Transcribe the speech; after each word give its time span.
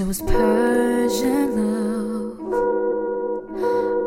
Was 0.00 0.22
Persian 0.22 1.54
love. 1.54 2.40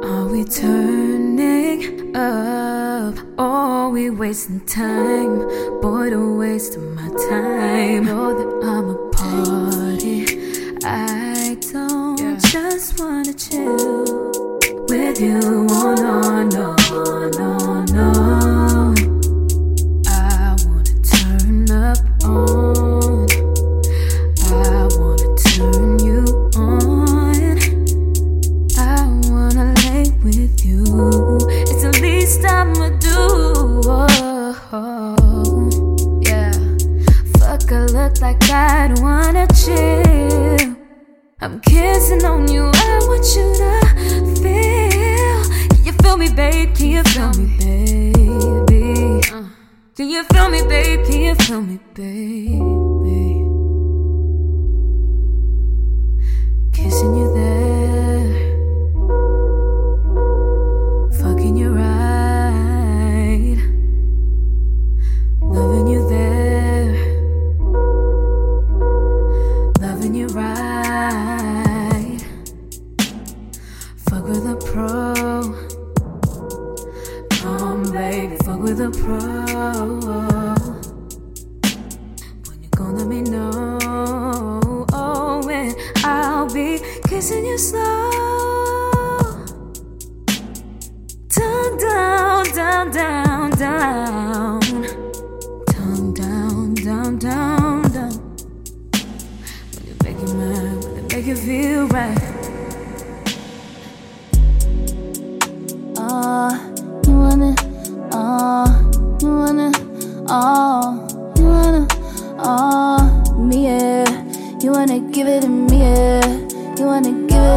Are 0.03 0.27
we 0.27 0.43
turning 0.43 2.13
up? 2.13 3.15
Are 3.37 3.89
we 3.89 4.09
wasting 4.09 4.59
time? 4.65 5.47
Boy, 5.79 6.09
don't 6.09 6.37
waste 6.37 6.77
my 6.77 7.07
time. 7.29 8.03
Know 8.03 8.33
that 8.37 8.67
I'm 8.67 8.89
a 8.89 8.95
party. 9.11 9.96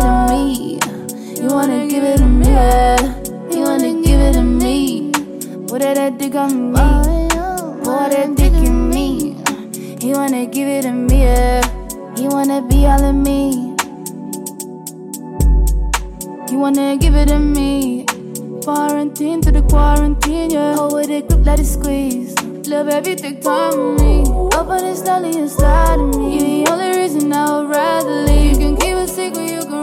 It 0.00 0.05
to 0.05 0.33
me. 0.33 0.78
You 1.43 1.49
wanna 1.49 1.87
give 1.87 2.05
it 2.05 2.19
to 2.19 2.27
me, 2.27 2.47
yeah. 2.47 2.97
You 3.50 3.61
wanna 3.62 4.03
give 4.03 4.21
it 4.21 4.33
to 4.34 4.43
me. 4.43 5.12
Put 5.69 5.83
that 5.83 6.19
dick 6.19 6.34
on 6.34 6.72
me. 6.72 7.28
Pour 7.84 8.09
that 8.09 8.34
dick 8.37 8.53
in 8.53 8.91
me. 8.91 9.37
You 10.00 10.15
wanna 10.15 10.47
give 10.47 10.69
it 10.69 10.83
to 10.83 10.93
me, 10.93 11.22
yeah. 11.22 11.61
You 12.16 12.28
wanna 12.28 12.62
be 12.62 12.87
all 12.87 13.05
of 13.05 13.15
me. 13.15 13.75
You 16.50 16.59
wanna 16.59 16.97
give 16.97 17.15
it 17.15 17.28
to 17.28 17.38
me. 17.38 18.06
Quarantine 18.65 19.41
to 19.43 19.50
the 19.53 19.62
quarantine, 19.62 20.50
yeah. 20.50 20.75
Hold 20.75 20.94
with 20.94 21.11
it, 21.11 21.28
grip, 21.28 21.47
let 21.47 21.61
it 21.61 21.67
squeeze. 21.67 22.34
Love 22.67 22.88
time 22.88 23.03
with 23.03 24.00
me. 24.00 24.22
Open 24.55 24.84
it 24.84 24.97
slowly 24.97 25.37
inside 25.37 25.99
of 25.99 26.15
me. 26.17 26.61
You're 26.61 26.67
the 26.67 26.72
only 26.72 26.99
reason 26.99 27.32
I 27.32 27.62
would 27.62 27.71
rather 27.71 28.25
leave. 28.27 28.53
You 28.53 28.59
can 28.59 28.77
keep 28.77 28.89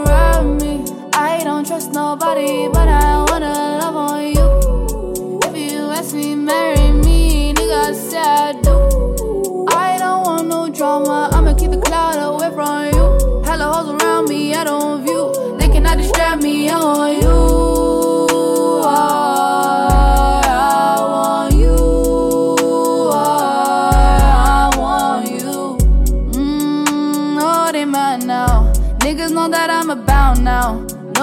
with 0.08 0.62
me. 0.62 0.84
I 1.12 1.42
don't 1.44 1.66
trust 1.66 1.92
nobody, 1.92 2.68
but 2.68 2.88
I 2.88 3.24
wanna 3.28 3.52
love 3.80 3.96
on 3.96 4.22
you. 4.36 5.38
If 5.46 5.54
you 5.56 5.78
ask 5.98 6.14
me, 6.14 6.34
marry 6.34 6.92
me, 6.92 7.52
nigga, 7.54 7.94
say 7.94 8.18
I 8.18 8.52
do. 8.66 8.76
I 9.70 9.98
don't 9.98 10.22
want 10.26 10.48
no 10.48 10.68
drama, 10.68 11.30
I'ma 11.32 11.54
keep 11.54 11.70
the 11.70 11.80
cloud 11.80 12.18
away 12.28 12.50
from 12.56 12.86
you. 12.94 13.42
Hella 13.44 13.66
hoes 13.72 13.88
around 13.94 14.28
me, 14.28 14.54
I 14.54 14.64
don't 14.64 15.04
view. 15.04 15.32
They 15.58 15.68
cannot 15.68 15.98
distract 15.98 16.42
me, 16.42 16.68
I 16.68 16.78
want 16.78 17.22
you. 17.22 17.27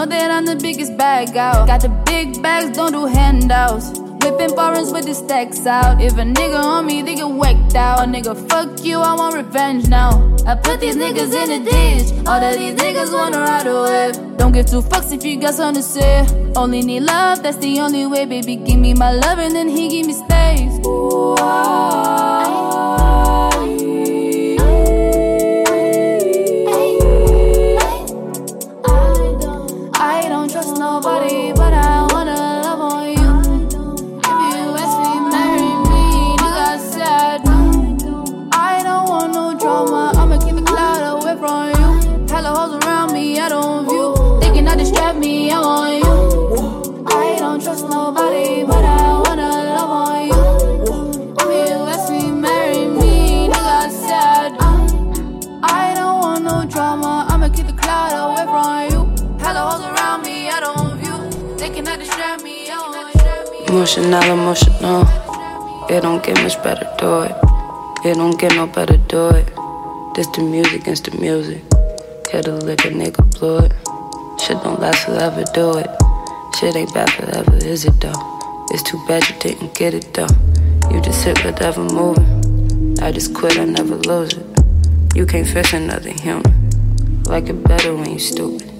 Know 0.05 0.11
that 0.11 0.29
I'm 0.29 0.45
the 0.45 0.55
biggest 0.55 0.95
bag 0.97 1.35
out. 1.35 1.65
Got 1.65 1.81
the 1.81 1.89
big 2.05 2.39
bags, 2.43 2.77
don't 2.77 2.91
do 2.91 3.07
handouts. 3.07 3.97
Whipping 4.21 4.55
foreigns 4.55 4.91
with 4.91 5.05
the 5.05 5.15
stacks 5.15 5.65
out. 5.65 5.99
If 5.99 6.13
a 6.13 6.21
nigga 6.21 6.59
on 6.63 6.85
me, 6.85 7.01
they 7.01 7.15
get 7.15 7.27
whacked 7.27 7.73
out. 7.73 8.03
A 8.03 8.03
nigga, 8.03 8.37
fuck 8.47 8.85
you, 8.85 8.99
I 8.99 9.15
want 9.15 9.35
revenge 9.35 9.87
now. 9.87 10.11
I 10.45 10.53
put 10.53 10.79
these 10.79 10.95
niggas 10.95 11.33
in 11.33 11.49
the 11.49 11.71
ditch. 11.71 12.27
All 12.27 12.43
of 12.43 12.55
these 12.55 12.75
niggas 12.75 13.11
wanna 13.11 13.39
ride 13.39 13.65
away. 13.65 14.11
Don't 14.37 14.51
give 14.51 14.67
two 14.67 14.83
fucks 14.83 15.11
if 15.11 15.25
you 15.25 15.39
got 15.39 15.55
something 15.55 15.81
to 15.81 15.89
say. 15.89 16.51
Only 16.55 16.83
need 16.83 17.01
love, 17.01 17.41
that's 17.41 17.57
the 17.57 17.79
only 17.79 18.05
way, 18.05 18.25
baby. 18.25 18.57
Give 18.57 18.77
me 18.77 18.93
my 18.93 19.11
love 19.11 19.39
and 19.39 19.55
then 19.55 19.67
he 19.67 19.89
give 19.89 20.05
me 20.05 20.13
space. 20.13 20.85
Ooh, 20.85 21.35
I 21.39 22.64
Emotional, 63.75 64.23
emotional. 64.23 65.01
It 65.89 65.99
don't 65.99 66.23
get 66.23 66.41
much 66.41 66.55
better, 66.63 66.89
do 66.97 67.23
it. 67.23 67.35
It 68.05 68.15
don't 68.15 68.39
get 68.39 68.55
no 68.55 68.67
better, 68.67 68.95
do 68.95 69.27
it. 69.31 69.45
This 70.15 70.27
the 70.27 70.43
music 70.49 70.83
against 70.83 71.03
the 71.03 71.17
music. 71.19 71.61
Hit 72.31 72.47
a 72.47 72.53
lick, 72.53 72.85
a 72.85 72.87
nigga 72.87 73.19
blow 73.37 73.57
it. 73.57 73.73
Shit 74.39 74.63
don't 74.63 74.79
last 74.79 75.03
forever, 75.03 75.43
do 75.53 75.77
it. 75.77 75.89
Shit 76.57 76.73
ain't 76.77 76.93
bad 76.93 77.11
forever, 77.11 77.53
is 77.57 77.83
it 77.83 77.99
though? 77.99 78.13
It's 78.71 78.81
too 78.81 78.97
bad 79.09 79.27
you 79.27 79.35
didn't 79.41 79.75
get 79.75 79.93
it 79.93 80.13
though. 80.13 80.31
You 80.89 81.01
just 81.01 81.25
hit 81.25 81.43
whatever 81.43 81.83
moving. 81.83 82.97
I 83.01 83.11
just 83.11 83.33
quit, 83.33 83.59
I 83.59 83.65
never 83.65 83.97
lose 83.97 84.31
it. 84.31 84.45
You 85.13 85.25
can't 85.25 85.45
fix 85.45 85.73
another 85.73 86.11
human. 86.11 87.23
Like 87.23 87.49
it 87.49 87.61
better 87.61 87.93
when 87.93 88.09
you 88.09 88.19
stupid. 88.19 88.71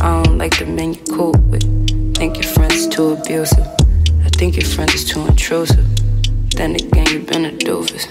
I 0.00 0.22
don't 0.22 0.38
like 0.38 0.58
the 0.58 0.64
men 0.64 0.94
you 0.94 1.02
cool 1.10 1.32
with. 1.50 1.68
Think 2.16 2.36
your 2.36 2.50
friends 2.50 2.88
too 2.88 3.10
abusive. 3.10 3.81
Think 4.42 4.56
your 4.56 4.66
friends 4.66 4.94
is 4.94 5.04
too 5.04 5.24
intrusive. 5.24 5.86
Then 6.56 6.74
again, 6.74 7.06
you 7.12 7.20
been 7.20 7.44
a 7.44 7.52
doofus. 7.52 8.08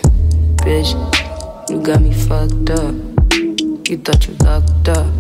Bitch, 0.64 0.96
you 1.70 1.82
got 1.82 2.02
me 2.02 2.14
fucked 2.14 2.70
up. 2.70 2.96
You 3.90 3.98
thought 3.98 4.26
you 4.26 4.36
locked 4.36 4.88
up. 4.88 5.12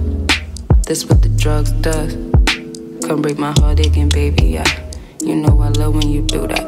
That's 0.87 1.03
what 1.03 1.21
the 1.21 1.27
drugs 1.35 1.71
does. 1.83 2.13
Come 3.05 3.21
break 3.21 3.37
my 3.37 3.51
heart 3.59 3.85
again, 3.85 4.07
baby. 4.07 4.57
I, 4.57 4.63
you 5.19 5.35
know 5.35 5.59
I 5.59 5.67
love 5.71 5.95
when 5.95 6.07
you 6.07 6.21
do 6.21 6.47
that. 6.47 6.65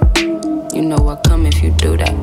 You 0.76 0.82
know 0.82 1.08
I 1.08 1.16
come 1.26 1.46
if 1.46 1.64
you 1.64 1.72
do 1.78 1.96
that. 1.96 2.14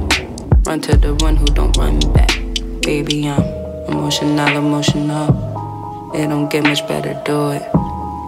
Run 0.66 0.82
to 0.82 0.98
the 0.98 1.14
one 1.24 1.36
who 1.36 1.46
don't 1.46 1.74
run 1.78 2.00
back. 2.12 2.38
Baby, 2.82 3.30
I'm 3.30 3.42
emotional, 3.88 4.58
emotional. 4.58 6.12
It 6.14 6.28
don't 6.28 6.50
get 6.50 6.64
much 6.64 6.86
better, 6.86 7.18
do 7.24 7.52
it. 7.52 7.62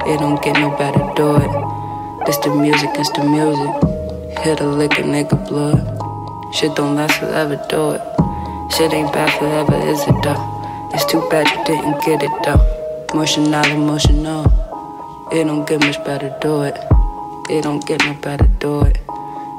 It 0.07 0.19
don't 0.19 0.43
get 0.43 0.59
no 0.59 0.71
better, 0.79 1.13
do 1.15 1.37
it. 1.37 1.82
This 2.25 2.37
the 2.39 2.55
music, 2.55 2.91
it's 2.95 3.11
the 3.13 3.25
music. 3.25 4.39
Hit 4.45 4.61
a 4.61 4.67
lick, 4.67 4.93
a 4.99 5.03
nigga 5.03 5.37
blood. 5.49 6.55
Shit 6.55 6.77
don't 6.77 6.95
last 6.95 7.19
forever, 7.19 7.57
do 7.69 7.91
it. 7.93 8.03
Shit 8.73 8.93
ain't 8.93 9.13
bad 9.13 9.37
forever, 9.41 9.75
is 9.89 10.01
it 10.03 10.15
though? 10.23 10.91
It's 10.95 11.05
too 11.05 11.27
bad 11.31 11.49
you 11.51 11.65
didn't 11.65 12.01
get 12.05 12.23
it 12.23 12.31
though. 12.45 12.63
Emotional, 13.13 13.65
emotional. 13.67 14.45
It 15.33 15.45
don't 15.45 15.67
get 15.67 15.81
much 15.81 16.03
better, 16.05 16.33
do 16.41 16.63
it. 16.63 16.79
It 17.51 17.65
don't 17.65 17.85
get 17.87 18.05
no 18.05 18.15
better, 18.15 18.47
do 18.61 18.83
it. 18.83 18.99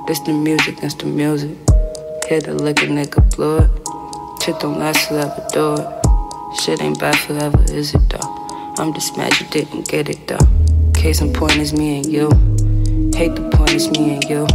This 0.08 0.20
the 0.20 0.32
music, 0.32 0.82
it's 0.84 0.96
the 0.96 1.06
music. 1.06 1.58
Hit 2.30 2.48
a 2.48 2.54
lick, 2.54 2.82
a 2.82 2.86
nigga 2.86 3.36
blood. 3.36 3.70
Shit 4.42 4.58
don't 4.62 4.80
last 4.80 5.10
forever, 5.10 5.46
do 5.52 5.74
it. 5.76 6.62
Shit 6.62 6.82
ain't 6.82 6.98
bad 6.98 7.18
forever, 7.18 7.62
is 7.74 7.94
it 7.94 8.10
though? 8.10 8.74
I'm 8.78 8.94
just 8.94 9.18
mad 9.18 9.38
you 9.40 9.48
didn't 9.48 9.90
get 9.90 10.08
it 10.08 10.28
though. 10.28 10.48
Case 10.94 11.20
in 11.20 11.34
point 11.34 11.58
is 11.58 11.74
me 11.74 11.98
and 11.98 12.06
you. 12.06 12.53
Hate 13.16 13.36
the 13.36 13.48
point 13.54 13.74
it's 13.74 13.90
me 13.92 14.16
and 14.16 14.24
you. 14.24 14.48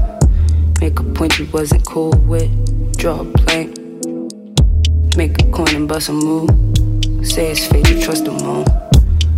Make 0.80 0.98
a 0.98 1.04
point 1.04 1.38
you 1.38 1.46
wasn't 1.52 1.86
cool 1.86 2.10
with. 2.26 2.50
Draw 2.96 3.20
a 3.20 3.24
blank. 3.24 3.78
Make 5.16 5.40
a 5.40 5.50
coin 5.52 5.74
and 5.76 5.88
bust 5.88 6.08
a 6.08 6.12
move. 6.12 6.50
Say 7.24 7.52
it's 7.52 7.66
fate 7.68 7.88
you 7.88 8.02
trust 8.02 8.24
the 8.24 8.32
moon. 8.32 8.66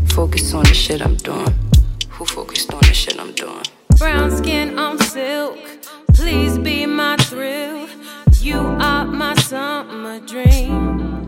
Focus 0.08 0.54
on 0.54 0.64
the 0.64 0.72
shit 0.72 1.02
I'm 1.02 1.16
doing. 1.16 1.54
Who 2.10 2.24
focused 2.24 2.72
on 2.72 2.80
the 2.80 2.94
shit 2.94 3.20
I'm 3.20 3.32
doing? 3.32 3.64
Brown 3.98 4.30
skin 4.30 4.78
on 4.78 4.98
silk. 4.98 5.58
Please 6.14 6.58
be 6.58 6.86
my 6.86 7.16
thrill. 7.18 7.88
You 8.40 8.58
are 8.58 9.04
my 9.04 9.34
summer 9.34 10.18
dream. 10.20 11.20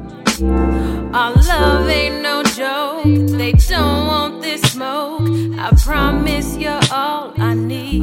Our 1.15 1.35
love 1.35 1.89
ain't 1.89 2.23
no 2.23 2.43
joke. 2.43 3.05
They 3.05 3.53
don't 3.53 4.07
want 4.07 4.43
this 4.43 4.63
smoke. 4.73 5.42
I 5.65 5.71
promise 5.77 6.57
you're 6.57 6.81
all 6.91 7.33
I 7.37 7.55
need. 7.55 8.03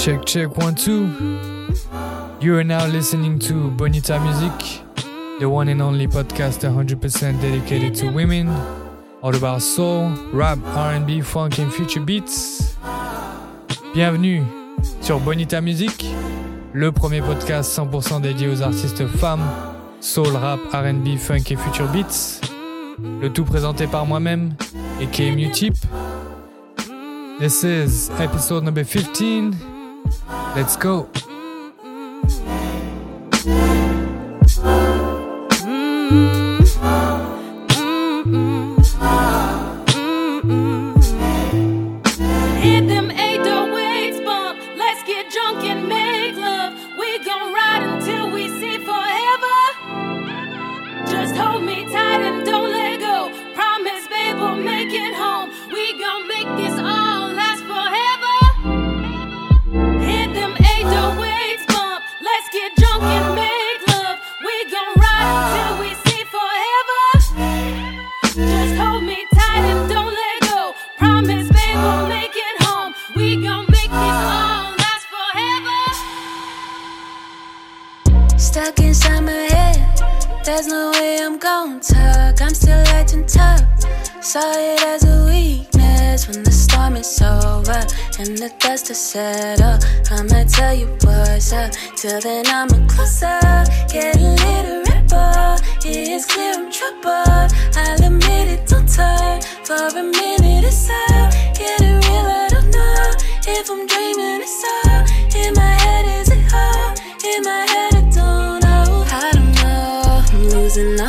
Check, 0.00 0.24
check, 0.24 0.56
one, 0.56 0.74
two. 0.74 1.76
You 2.40 2.56
are 2.56 2.64
now 2.64 2.86
listening 2.86 3.38
to 3.40 3.70
Bonita 3.72 4.18
Music, 4.18 4.82
the 5.38 5.50
one 5.50 5.68
and 5.68 5.82
only 5.82 6.06
podcast 6.06 6.64
100% 6.64 7.42
dedicated 7.42 7.94
to 7.96 8.10
women 8.10 8.48
all 9.22 9.36
about 9.36 9.60
soul, 9.60 10.08
rap, 10.32 10.58
R&B, 10.64 11.20
funk 11.20 11.58
and 11.58 11.70
future 11.70 12.00
beats. 12.00 12.74
Bienvenue 13.92 14.61
sur 15.00 15.20
Bonita 15.20 15.60
Music, 15.60 16.06
le 16.72 16.92
premier 16.92 17.20
podcast 17.20 17.76
100% 17.78 18.20
dédié 18.20 18.48
aux 18.48 18.62
artistes 18.62 19.06
femmes, 19.06 19.44
soul, 20.00 20.34
rap, 20.36 20.60
R&B, 20.72 21.16
funk 21.18 21.50
et 21.50 21.56
future 21.56 21.88
beats. 21.88 22.40
Le 23.20 23.28
tout 23.28 23.44
présenté 23.44 23.86
par 23.86 24.06
moi-même 24.06 24.54
et 25.00 25.06
KMU 25.06 25.50
Tip. 25.50 25.74
This 27.40 27.62
is 27.62 28.10
episode 28.20 28.64
number 28.64 28.84
15. 28.84 29.54
Let's 30.54 30.76
go. 30.78 31.08
Saw 84.32 84.52
it 84.56 84.82
as 84.84 85.04
a 85.04 85.26
weakness 85.26 86.26
when 86.26 86.42
the 86.42 86.50
storm 86.50 86.96
is 86.96 87.20
over 87.20 87.84
and 88.18 88.38
the 88.38 88.50
dust 88.60 88.88
has 88.88 88.98
settled. 88.98 89.84
I 90.10 90.22
might 90.22 90.48
tell 90.48 90.72
you 90.72 90.86
what's 91.02 91.52
up. 91.52 91.70
Till 91.96 92.18
then, 92.18 92.46
I'm 92.46 92.68
a 92.70 92.86
closer, 92.88 93.40
get 93.92 94.16
a 94.16 94.32
little 94.40 94.84
rapper. 94.88 95.62
It's 95.84 96.24
clear 96.24 96.54
I'm 96.54 96.72
troubled. 96.72 97.52
I'll 97.76 98.06
admit 98.06 98.48
it, 98.48 98.66
don't 98.66 98.88
turn 98.88 99.42
for 99.66 99.98
a 99.98 100.02
minute. 100.02 100.64
It's 100.64 100.88
up, 100.88 101.30
getting 101.58 102.00
real. 102.08 102.24
I 102.24 102.48
don't 102.48 102.70
know 102.70 103.12
if 103.46 103.68
I'm 103.68 103.86
dreaming. 103.86 104.40
It's 104.40 104.64
up 104.86 105.36
in 105.36 105.52
my 105.52 105.74
head. 105.82 106.06
Is 106.06 106.30
it 106.30 106.54
all 106.54 106.94
in 107.22 107.42
my 107.42 107.66
head? 107.68 107.71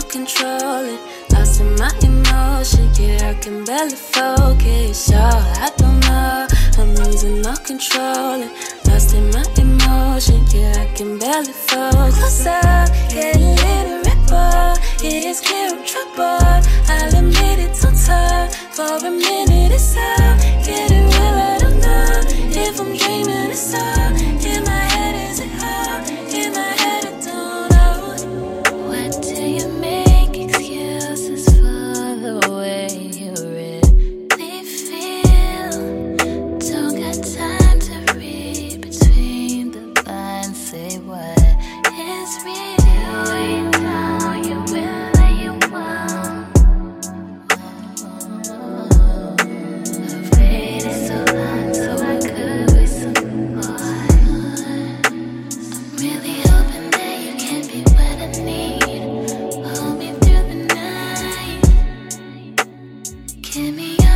All 0.04 0.10
control. 0.10 0.98
Lost 1.32 1.62
in 1.62 1.76
my 1.76 1.92
emotion, 2.02 2.90
yeah, 3.00 3.30
I 3.30 3.34
can 3.40 3.64
barely 3.64 3.96
focus. 3.96 5.12
Oh, 5.14 5.54
I 5.60 5.72
don't 5.78 6.00
know, 6.02 6.48
I'm 6.78 6.96
losing 6.96 7.46
all 7.46 7.58
control. 7.58 8.48
Lost 8.86 9.14
in 9.14 9.30
my 9.32 9.44
emotion, 9.58 10.44
yeah, 10.50 10.74
I 10.84 10.94
can 10.96 11.18
barely 11.18 11.54
focus. 11.54 12.18
Closer, 12.18 12.86
get 13.10 13.36
a 13.36 13.40
little 13.40 14.04
rapper. 14.04 14.80
It 15.04 15.26
is 15.26 15.42
clear 15.42 15.70
I'm 15.72 15.86
troubled. 15.86 16.68
I'll 16.90 17.16
admit 17.18 17.60
it, 17.60 17.80
don't 17.82 17.98
turn 18.06 18.50
for 18.72 19.08
a 19.08 19.12
minute. 19.12 19.72
It's 19.72 19.96
up, 19.96 20.38
getting 20.66 21.06
real. 21.06 21.38
I 21.52 21.58
don't 21.60 21.80
know 21.80 22.22
if 22.62 22.80
I'm 22.80 22.96
dreaming. 22.98 23.52
It's 23.52 23.74
up 23.74 24.43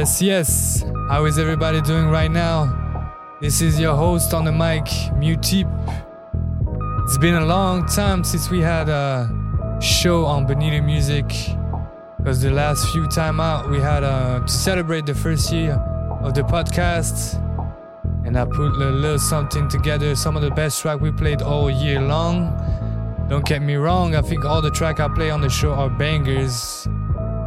yes, 0.00 0.22
yes. 0.22 0.84
How 1.10 1.26
is 1.26 1.38
everybody 1.38 1.82
doing 1.82 2.06
right 2.06 2.30
now? 2.30 2.58
This 3.38 3.60
is 3.60 3.78
your 3.78 3.94
host 3.94 4.32
on 4.32 4.46
the 4.46 4.52
mic, 4.52 4.86
Mutip. 5.20 5.68
It's 7.04 7.18
been 7.18 7.34
a 7.34 7.44
long 7.44 7.84
time 7.84 8.24
since 8.24 8.48
we 8.48 8.60
had 8.60 8.88
a 8.88 9.28
show 9.82 10.24
on 10.24 10.46
Bonita 10.46 10.80
Music. 10.80 11.26
Because 12.16 12.40
the 12.40 12.50
last 12.50 12.90
few 12.92 13.08
time 13.08 13.40
out, 13.40 13.68
we 13.68 13.78
had 13.78 14.02
uh, 14.02 14.40
to 14.40 14.48
celebrate 14.48 15.04
the 15.04 15.14
first 15.14 15.52
year 15.52 15.74
of 16.22 16.32
the 16.32 16.44
podcast. 16.44 17.36
And 18.24 18.38
I 18.38 18.46
put 18.46 18.72
a 18.80 18.90
little 19.04 19.18
something 19.18 19.68
together, 19.68 20.14
some 20.14 20.34
of 20.34 20.40
the 20.40 20.50
best 20.50 20.80
track 20.80 21.02
we 21.02 21.12
played 21.12 21.42
all 21.42 21.70
year 21.70 22.00
long. 22.00 22.56
Don't 23.28 23.44
get 23.44 23.60
me 23.60 23.74
wrong, 23.74 24.14
I 24.14 24.22
think 24.22 24.46
all 24.46 24.62
the 24.62 24.70
track 24.70 24.98
I 24.98 25.08
play 25.08 25.28
on 25.28 25.42
the 25.42 25.50
show 25.50 25.72
are 25.72 25.90
bangers. 25.90 26.88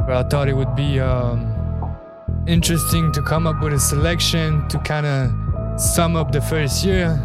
But 0.05 0.11
I 0.11 0.23
thought 0.29 0.47
it 0.47 0.55
would 0.55 0.75
be 0.75 0.99
um, 0.99 1.52
interesting 2.47 3.11
to 3.13 3.21
come 3.21 3.47
up 3.47 3.61
with 3.61 3.73
a 3.73 3.79
selection 3.79 4.67
to 4.67 4.79
kind 4.79 5.05
of 5.05 5.79
sum 5.79 6.15
up 6.15 6.31
the 6.31 6.41
first 6.41 6.85
year. 6.85 7.19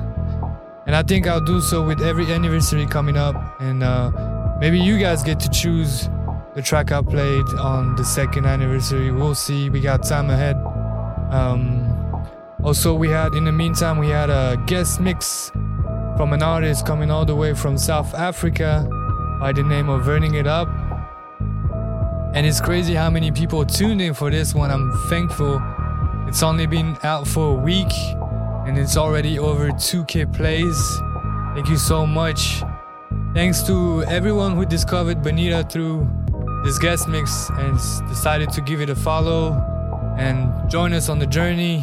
And 0.86 0.96
I 0.96 1.02
think 1.02 1.26
I'll 1.26 1.44
do 1.44 1.60
so 1.60 1.86
with 1.86 2.00
every 2.00 2.32
anniversary 2.32 2.86
coming 2.86 3.16
up. 3.16 3.60
And 3.60 3.82
uh, 3.82 4.56
maybe 4.60 4.78
you 4.78 4.98
guys 4.98 5.22
get 5.22 5.38
to 5.40 5.50
choose 5.50 6.08
the 6.54 6.62
track 6.62 6.92
I 6.92 7.02
played 7.02 7.46
on 7.58 7.94
the 7.96 8.04
second 8.04 8.46
anniversary. 8.46 9.10
We'll 9.10 9.34
see. 9.34 9.68
We 9.70 9.80
got 9.80 10.02
time 10.02 10.30
ahead. 10.30 10.56
Um, 11.30 11.94
also, 12.62 12.94
we 12.94 13.08
had 13.08 13.34
in 13.34 13.44
the 13.44 13.52
meantime 13.52 13.98
we 13.98 14.08
had 14.08 14.30
a 14.30 14.56
guest 14.66 15.00
mix 15.00 15.50
from 16.16 16.32
an 16.32 16.42
artist 16.42 16.86
coming 16.86 17.10
all 17.10 17.24
the 17.24 17.36
way 17.36 17.54
from 17.54 17.76
South 17.76 18.14
Africa 18.14 18.88
by 19.38 19.52
the 19.52 19.62
name 19.62 19.88
of 19.88 20.04
Burning 20.04 20.34
It 20.34 20.46
Up. 20.46 20.68
And 22.38 22.46
it's 22.46 22.60
crazy 22.60 22.94
how 22.94 23.10
many 23.10 23.32
people 23.32 23.66
tuned 23.66 24.00
in 24.00 24.14
for 24.14 24.30
this 24.30 24.54
one. 24.54 24.70
I'm 24.70 24.92
thankful. 25.08 25.60
It's 26.28 26.40
only 26.40 26.66
been 26.66 26.96
out 27.02 27.26
for 27.26 27.58
a 27.58 27.60
week 27.60 27.90
and 28.64 28.78
it's 28.78 28.96
already 28.96 29.40
over 29.40 29.70
2k 29.70 30.32
plays. 30.32 31.00
Thank 31.56 31.68
you 31.68 31.76
so 31.76 32.06
much. 32.06 32.62
Thanks 33.34 33.64
to 33.64 34.04
everyone 34.04 34.54
who 34.54 34.64
discovered 34.64 35.20
Bonita 35.20 35.66
through 35.68 36.08
this 36.62 36.78
guest 36.78 37.08
mix 37.08 37.50
and 37.54 37.76
decided 38.08 38.52
to 38.52 38.60
give 38.60 38.80
it 38.80 38.88
a 38.88 38.94
follow 38.94 39.54
and 40.16 40.70
join 40.70 40.92
us 40.92 41.08
on 41.08 41.18
the 41.18 41.26
journey. 41.26 41.82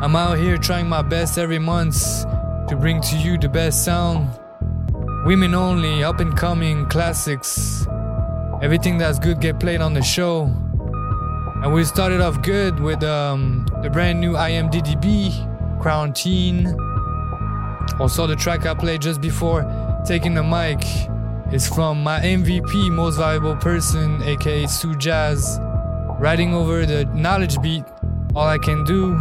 I'm 0.00 0.16
out 0.16 0.38
here 0.38 0.56
trying 0.56 0.88
my 0.88 1.02
best 1.02 1.36
every 1.36 1.58
month 1.58 2.24
to 2.68 2.76
bring 2.80 3.02
to 3.02 3.16
you 3.18 3.36
the 3.36 3.50
best 3.50 3.84
sound. 3.84 4.30
Women 5.26 5.54
only, 5.54 6.02
up 6.02 6.18
and 6.18 6.34
coming 6.34 6.86
classics. 6.86 7.86
Everything 8.60 8.98
that's 8.98 9.20
good 9.20 9.40
get 9.40 9.60
played 9.60 9.80
on 9.80 9.94
the 9.94 10.02
show. 10.02 10.44
And 11.62 11.72
we 11.72 11.84
started 11.84 12.20
off 12.20 12.42
good 12.42 12.80
with 12.80 13.04
um, 13.04 13.66
the 13.82 13.90
brand 13.90 14.20
new 14.20 14.32
IMDDB, 14.32 15.80
Crown 15.80 16.12
Teen. 16.12 16.66
Also, 18.00 18.26
the 18.26 18.34
track 18.34 18.66
I 18.66 18.74
played 18.74 19.00
just 19.00 19.20
before 19.20 19.62
taking 20.04 20.34
the 20.34 20.42
mic 20.42 20.84
is 21.52 21.68
from 21.68 22.02
my 22.02 22.20
MVP, 22.20 22.90
Most 22.90 23.16
Valuable 23.16 23.54
Person, 23.56 24.22
aka 24.22 24.66
Sue 24.66 24.96
Jazz, 24.96 25.60
riding 26.18 26.52
over 26.52 26.84
the 26.84 27.04
Knxwledge 27.14 27.62
beat, 27.62 27.84
All 28.34 28.46
I 28.46 28.58
Can 28.58 28.82
Do. 28.84 29.14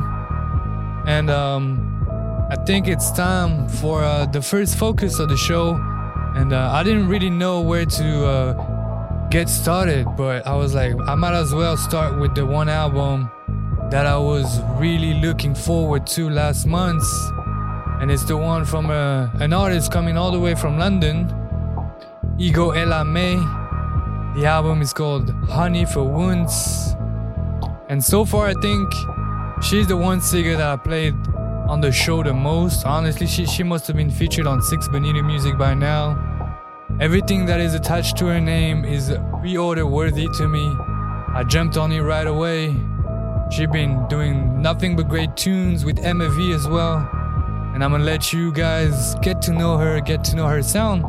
And 1.05 1.29
um, 1.29 2.07
I 2.49 2.55
think 2.65 2.87
it's 2.87 3.11
time 3.11 3.67
for 3.67 4.03
uh, 4.03 4.25
the 4.25 4.41
first 4.41 4.77
focus 4.77 5.19
of 5.19 5.29
the 5.29 5.37
show. 5.37 5.75
And 6.35 6.53
uh, 6.53 6.71
I 6.71 6.83
didn't 6.83 7.07
really 7.07 7.29
know 7.29 7.61
where 7.61 7.85
to 7.85 8.25
uh, 8.25 8.76
get 9.29 9.49
started, 9.49 10.07
but 10.15 10.47
I 10.47 10.55
was 10.55 10.73
like, 10.73 10.93
I 11.07 11.15
might 11.15 11.33
as 11.33 11.53
well 11.53 11.75
start 11.75 12.19
with 12.19 12.33
the 12.35 12.45
one 12.45 12.69
album 12.69 13.29
that 13.91 14.05
I 14.05 14.17
was 14.17 14.61
really 14.77 15.15
looking 15.15 15.53
forward 15.53 16.07
to 16.07 16.29
last 16.29 16.65
month. 16.65 17.03
And 17.99 18.11
it's 18.11 18.23
the 18.25 18.37
one 18.37 18.63
from 18.63 18.89
uh, 18.89 19.29
an 19.39 19.53
artist 19.53 19.91
coming 19.91 20.17
all 20.17 20.31
the 20.31 20.39
way 20.39 20.55
from 20.55 20.77
London, 20.77 21.33
Ego 22.37 22.71
Ella 22.71 23.03
May. 23.03 23.35
The 24.39 24.45
album 24.45 24.81
is 24.81 24.93
called 24.93 25.29
Honey 25.49 25.85
for 25.85 26.03
Wounds. 26.03 26.95
And 27.89 28.03
so 28.03 28.23
far, 28.23 28.47
I 28.47 28.53
think 28.61 28.93
she's 29.61 29.87
the 29.87 29.97
one 29.97 30.21
singer 30.21 30.55
that 30.55 30.67
I 30.67 30.75
played 30.75 31.15
on 31.67 31.81
the 31.81 31.91
show 31.91 32.23
the 32.23 32.33
most. 32.33 32.85
Honestly, 32.85 33.27
she, 33.27 33.45
she 33.45 33.63
must 33.63 33.87
have 33.87 33.95
been 33.95 34.11
featured 34.11 34.47
on 34.47 34.61
Six 34.61 34.87
Bonita 34.87 35.23
Music 35.23 35.57
by 35.57 35.73
now. 35.73 36.36
Everything 36.99 37.45
that 37.45 37.59
is 37.59 37.75
attached 37.75 38.17
to 38.17 38.25
her 38.25 38.41
name 38.41 38.83
is 38.83 39.13
pre-order 39.39 39.85
worthy 39.85 40.27
to 40.37 40.47
me. 40.47 40.65
I 41.35 41.43
jumped 41.47 41.77
on 41.77 41.91
it 41.91 42.01
right 42.01 42.25
away. 42.25 42.75
She's 43.51 43.67
been 43.67 44.07
doing 44.07 44.59
nothing 44.63 44.95
but 44.95 45.07
great 45.07 45.37
tunes 45.37 45.85
with 45.85 45.97
Emmavie 45.97 46.55
as 46.55 46.67
well. 46.67 47.07
And 47.75 47.83
I'm 47.83 47.91
gonna 47.91 48.03
let 48.03 48.33
you 48.33 48.51
guys 48.51 49.13
get 49.21 49.43
to 49.43 49.51
know 49.53 49.77
her, 49.77 50.01
get 50.01 50.23
to 50.23 50.35
know 50.35 50.47
her 50.47 50.63
sound. 50.63 51.05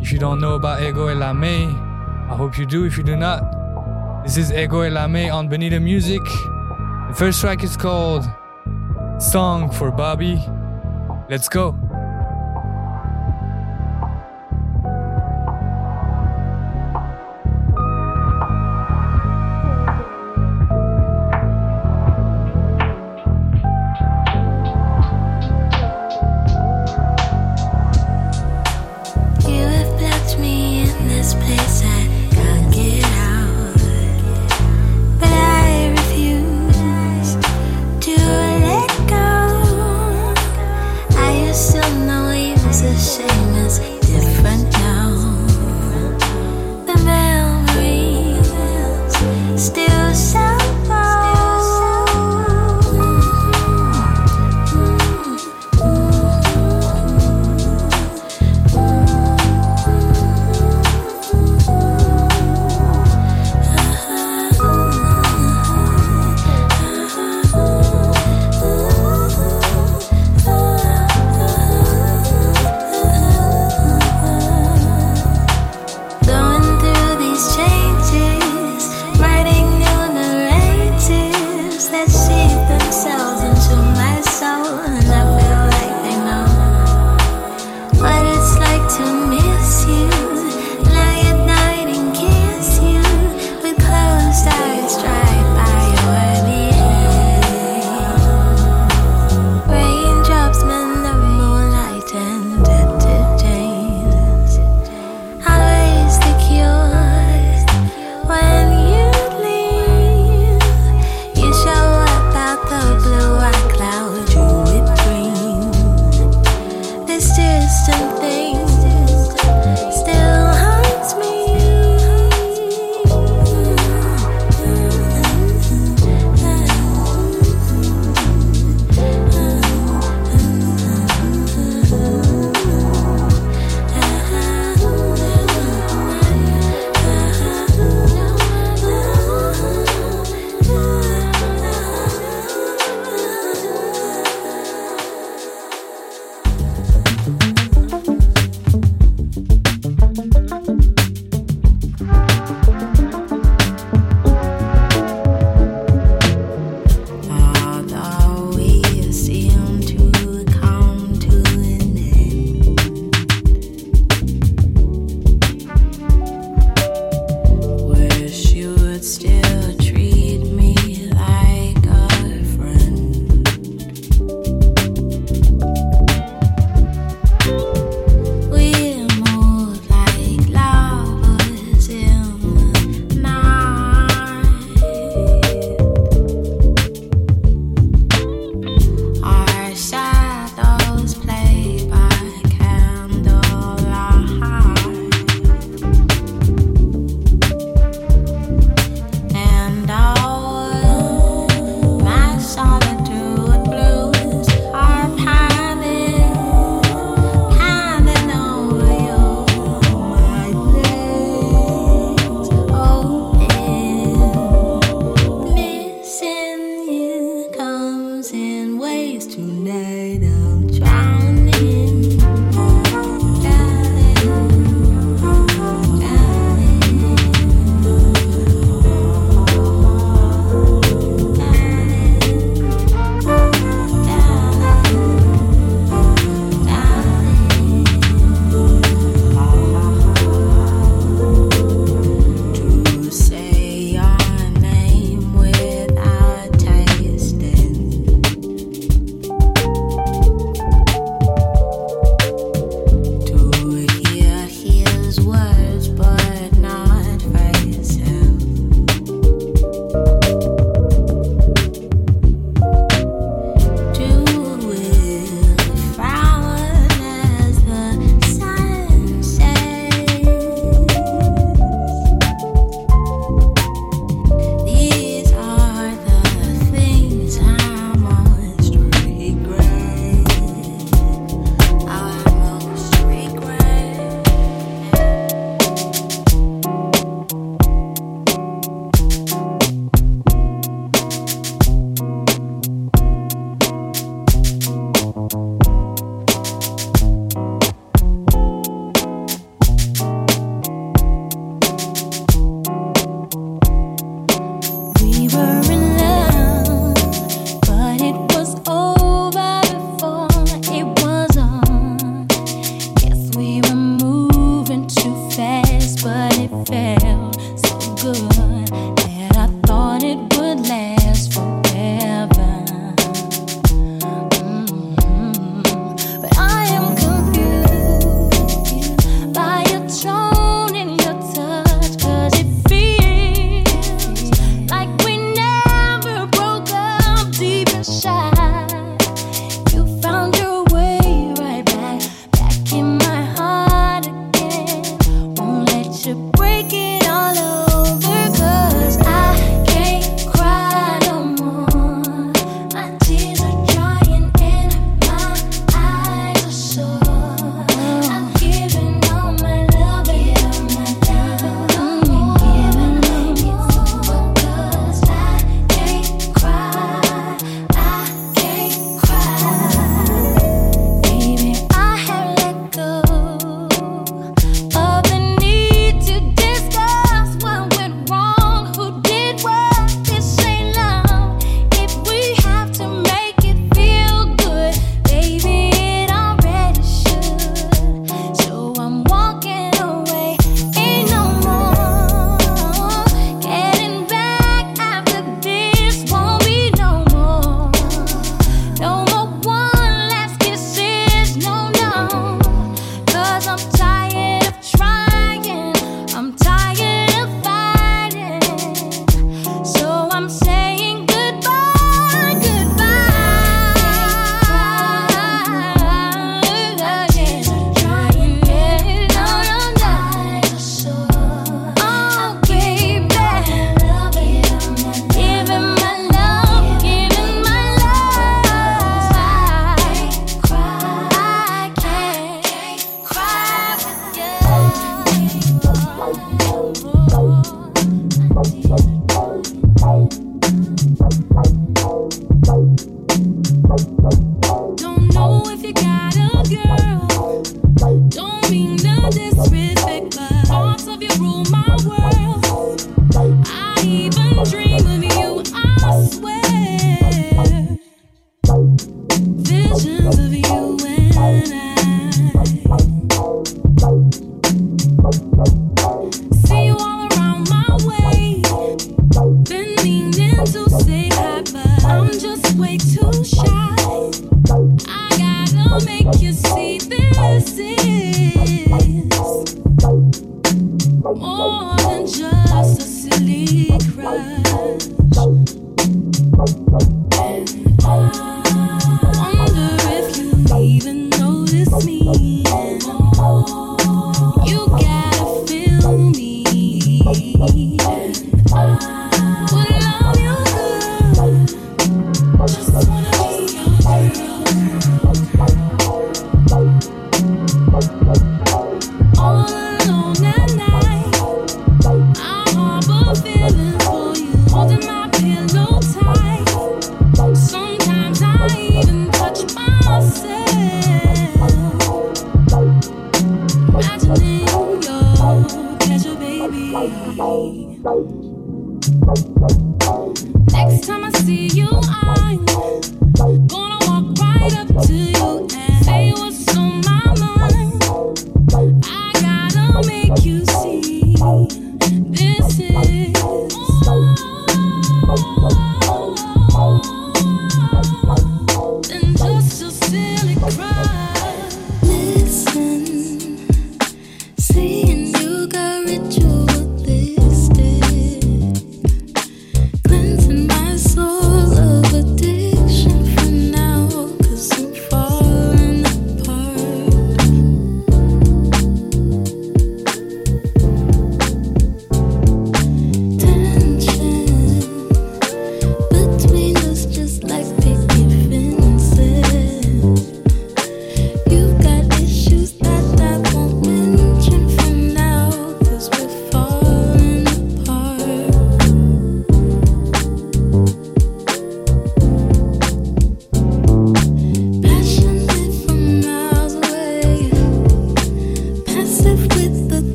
If 0.00 0.12
you 0.12 0.18
don't 0.18 0.38
know 0.38 0.54
about 0.54 0.82
Ego 0.82 1.06
Ella 1.06 1.32
May, 1.32 1.64
I 1.64 2.36
hope 2.36 2.58
you 2.58 2.66
do 2.66 2.84
if 2.84 2.98
you 2.98 3.02
do 3.02 3.16
not. 3.16 4.24
This 4.24 4.36
is 4.36 4.52
Ego 4.52 4.82
Ella 4.82 5.08
May 5.08 5.30
on 5.30 5.48
Bonita 5.48 5.80
Music. 5.80 6.22
The 7.08 7.14
first 7.16 7.40
track 7.40 7.64
is 7.64 7.74
called 7.74 8.26
Song 9.18 9.70
for 9.70 9.90
Bobby. 9.90 10.44
Let's 11.30 11.48
go. 11.48 11.74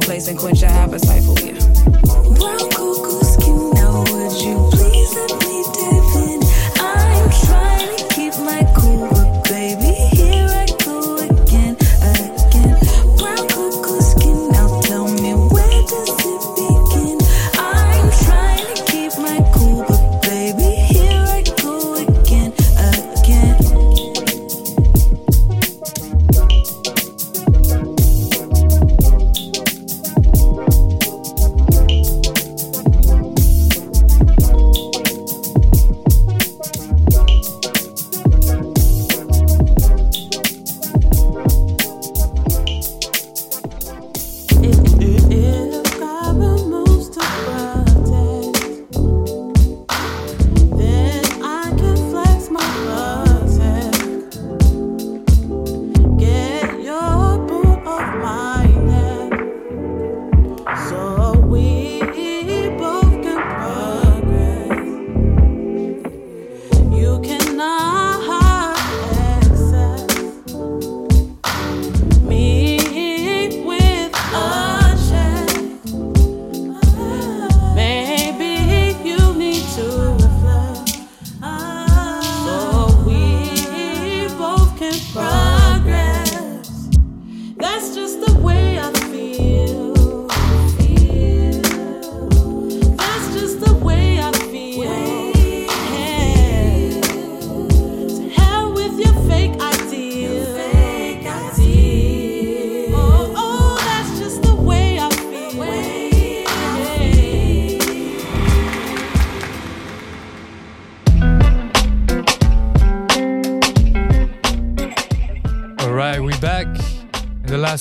Place 0.00 0.28
and 0.28 0.38
quench 0.38 0.62
your 0.62 0.70
appetite 0.70 1.22
for 1.22 1.38
ya. 1.40 1.59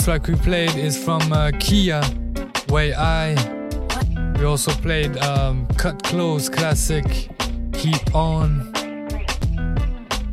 Track 0.10 0.26
we 0.26 0.36
played 0.38 0.76
is 0.76 0.98
from 0.98 1.22
uh, 1.32 1.52
Kia, 1.60 2.02
Way 2.70 2.96
I. 2.96 3.36
We 4.40 4.44
also 4.44 4.72
played 4.72 5.16
um, 5.18 5.68
Kut 5.78 6.02
Klose 6.02 6.52
classic, 6.52 7.06
Keep 7.74 8.16
On. 8.16 8.74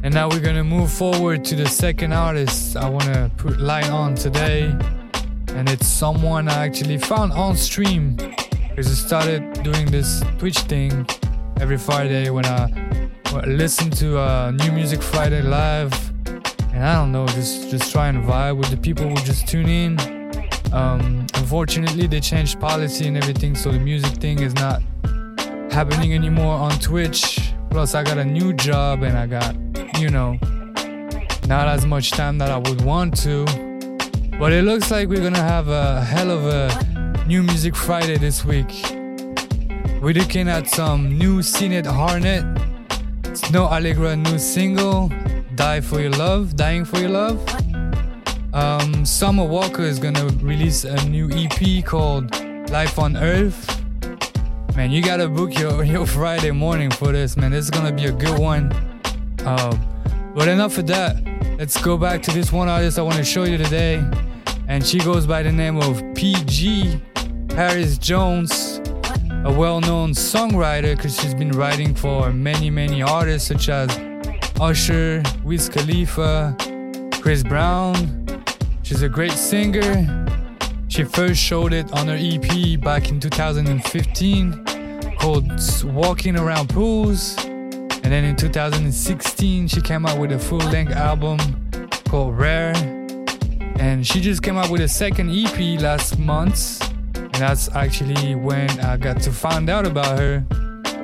And 0.02 0.14
now 0.14 0.30
we're 0.30 0.40
gonna 0.40 0.64
move 0.64 0.90
forward 0.90 1.44
to 1.44 1.56
the 1.56 1.66
second 1.66 2.14
artist 2.14 2.74
I 2.74 2.88
wanna 2.88 3.30
put 3.36 3.60
light 3.60 3.90
on 3.90 4.14
today. 4.14 4.74
And 5.48 5.68
it's 5.68 5.86
someone 5.86 6.48
I 6.48 6.64
actually 6.64 6.96
found 6.96 7.34
on 7.34 7.54
stream 7.54 8.16
because 8.16 8.86
I 8.86 8.94
started 8.94 9.62
doing 9.62 9.90
this 9.90 10.22
Twitch 10.38 10.60
thing 10.60 11.06
every 11.60 11.76
Friday 11.76 12.30
when 12.30 12.46
I 12.46 12.70
listen 13.46 13.90
to 13.90 14.18
uh, 14.18 14.52
New 14.52 14.72
Music 14.72 15.02
Friday 15.02 15.42
live. 15.42 16.15
And 16.76 16.84
I 16.84 16.96
don't 16.96 17.10
know, 17.10 17.26
just 17.28 17.70
just 17.70 17.90
try 17.90 18.08
and 18.08 18.22
vibe 18.22 18.58
with 18.58 18.68
the 18.68 18.76
people 18.76 19.08
who 19.08 19.16
just 19.24 19.48
tune 19.48 19.66
in. 19.66 19.98
Um, 20.74 21.26
unfortunately, 21.32 22.06
they 22.06 22.20
changed 22.20 22.60
policy 22.60 23.08
and 23.08 23.16
everything, 23.16 23.54
so 23.54 23.72
the 23.72 23.80
music 23.80 24.12
thing 24.20 24.40
is 24.40 24.52
not 24.56 24.82
happening 25.72 26.12
anymore 26.12 26.52
on 26.52 26.72
Twitch. 26.78 27.50
Plus, 27.70 27.94
I 27.94 28.02
got 28.04 28.18
a 28.18 28.24
new 28.26 28.52
job 28.52 29.04
and 29.04 29.16
I 29.16 29.26
got, 29.26 29.56
you 29.98 30.10
know, 30.10 30.38
not 31.46 31.66
as 31.66 31.86
much 31.86 32.10
time 32.10 32.36
that 32.36 32.50
I 32.50 32.58
would 32.58 32.82
want 32.82 33.16
to. 33.22 33.46
But 34.38 34.52
it 34.52 34.64
looks 34.64 34.90
like 34.90 35.08
we're 35.08 35.22
gonna 35.22 35.48
have 35.54 35.68
a 35.68 36.04
hell 36.04 36.30
of 36.30 36.44
a 36.44 37.24
new 37.26 37.42
music 37.42 37.74
Friday 37.74 38.18
this 38.18 38.44
week. 38.44 38.70
We're 40.02 40.12
looking 40.12 40.46
at 40.46 40.68
some 40.68 41.16
new 41.16 41.38
Sinead 41.38 41.86
Harnett, 41.86 42.44
Snoh 43.32 43.66
Aalegra 43.70 44.14
new 44.22 44.38
single, 44.38 45.10
Die 45.56 45.80
for 45.80 46.00
Your 46.00 46.10
Love, 46.10 46.54
Dying 46.54 46.84
for 46.84 46.98
Your 46.98 47.08
Love. 47.08 47.42
Um, 48.52 49.06
Summer 49.06 49.42
Walker 49.42 49.82
is 49.82 49.98
gonna 49.98 50.26
release 50.42 50.84
a 50.84 51.02
new 51.08 51.30
EP 51.32 51.82
called 51.82 52.30
Life 52.70 52.98
on 52.98 53.16
Earth. 53.16 53.82
Man, 54.76 54.90
you 54.90 55.02
gotta 55.02 55.28
book 55.28 55.58
your, 55.58 55.82
your 55.94 56.06
Friday 56.06 56.50
morning 56.50 56.90
for 56.90 57.10
this, 57.10 57.38
man. 57.38 57.52
This 57.52 57.64
is 57.64 57.70
gonna 57.70 57.90
be 57.90 58.04
a 58.04 58.12
good 58.12 58.38
one. 58.38 58.70
Um, 59.46 59.80
but 60.34 60.46
enough 60.46 60.76
of 60.76 60.86
that. 60.88 61.16
Let's 61.58 61.80
go 61.82 61.96
back 61.96 62.22
to 62.24 62.32
this 62.32 62.52
one 62.52 62.68
artist 62.68 62.98
I 62.98 63.02
want 63.02 63.16
to 63.16 63.24
show 63.24 63.44
you 63.44 63.56
today. 63.56 64.04
And 64.68 64.84
she 64.86 64.98
goes 64.98 65.26
by 65.26 65.42
the 65.42 65.52
name 65.52 65.78
of 65.78 66.02
PJ 66.12 67.00
Paris 67.48 67.96
Jones, 67.96 68.82
a 69.46 69.50
well 69.50 69.80
known 69.80 70.10
songwriter 70.10 70.94
because 70.94 71.18
she's 71.18 71.32
been 71.32 71.52
writing 71.52 71.94
for 71.94 72.30
many, 72.30 72.68
many 72.68 73.02
artists 73.02 73.48
such 73.48 73.70
as 73.70 73.88
Usher, 74.60 75.22
Wiz 75.44 75.68
Khalifa, 75.68 76.56
Chris 77.20 77.42
Brown. 77.42 77.94
She's 78.82 79.02
a 79.02 79.08
great 79.08 79.32
singer. 79.32 80.26
She 80.88 81.04
first 81.04 81.40
showed 81.40 81.74
it 81.74 81.92
on 81.92 82.08
her 82.08 82.16
EP 82.18 82.80
back 82.80 83.10
in 83.10 83.20
2015 83.20 84.64
called 85.18 85.50
Walking 85.84 86.38
Around 86.38 86.70
Pools. 86.70 87.36
And 87.44 88.04
then 88.04 88.24
in 88.24 88.36
2016, 88.36 89.68
she 89.68 89.80
came 89.82 90.06
out 90.06 90.18
with 90.18 90.32
a 90.32 90.38
full 90.38 90.58
length 90.58 90.92
album 90.92 91.38
called 92.08 92.38
Rare. 92.38 92.74
And 93.78 94.06
she 94.06 94.20
just 94.20 94.42
came 94.42 94.56
out 94.56 94.70
with 94.70 94.80
a 94.80 94.88
second 94.88 95.30
EP 95.30 95.80
last 95.80 96.18
month. 96.18 96.80
And 97.14 97.34
that's 97.34 97.68
actually 97.74 98.36
when 98.36 98.70
I 98.80 98.96
got 98.96 99.20
to 99.22 99.32
find 99.32 99.68
out 99.68 99.86
about 99.86 100.18
her. 100.18 100.46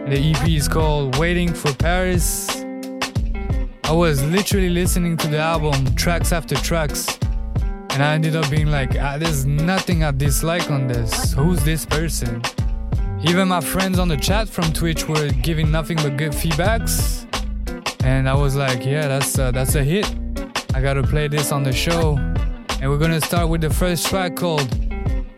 The 0.08 0.32
EP 0.34 0.48
is 0.48 0.68
called 0.68 1.18
Waiting 1.18 1.52
for 1.52 1.74
Paris. 1.74 2.61
I 3.84 3.92
was 3.92 4.22
literally 4.24 4.70
listening 4.70 5.16
to 5.18 5.26
the 5.26 5.38
album 5.38 5.94
tracks 5.94 6.32
after 6.32 6.54
tracks. 6.54 7.18
And 7.90 8.02
I 8.02 8.14
ended 8.14 8.36
up 8.36 8.48
being 8.50 8.68
like, 8.68 8.96
ah, 8.98 9.18
there's 9.18 9.44
nothing 9.44 10.02
I 10.02 10.12
dislike 10.12 10.70
on 10.70 10.86
this. 10.86 11.34
Who's 11.34 11.62
this 11.62 11.84
person? 11.84 12.42
Even 13.24 13.48
my 13.48 13.60
friends 13.60 13.98
on 13.98 14.08
the 14.08 14.16
chat 14.16 14.48
from 14.48 14.72
Twitch 14.72 15.06
were 15.08 15.28
giving 15.42 15.70
nothing 15.70 15.96
but 15.98 16.16
good 16.16 16.32
feedbacks. 16.32 17.26
And 18.02 18.28
I 18.28 18.34
was 18.34 18.56
like, 18.56 18.84
yeah, 18.84 19.08
that's 19.08 19.38
uh, 19.38 19.50
that's 19.50 19.74
a 19.74 19.84
hit. 19.84 20.06
I 20.74 20.80
gotta 20.80 21.02
play 21.02 21.28
this 21.28 21.52
on 21.52 21.62
the 21.62 21.72
show. 21.72 22.16
And 22.80 22.90
we're 22.90 22.98
gonna 22.98 23.20
start 23.20 23.48
with 23.48 23.60
the 23.60 23.70
first 23.70 24.06
track 24.06 24.36
called 24.36 24.74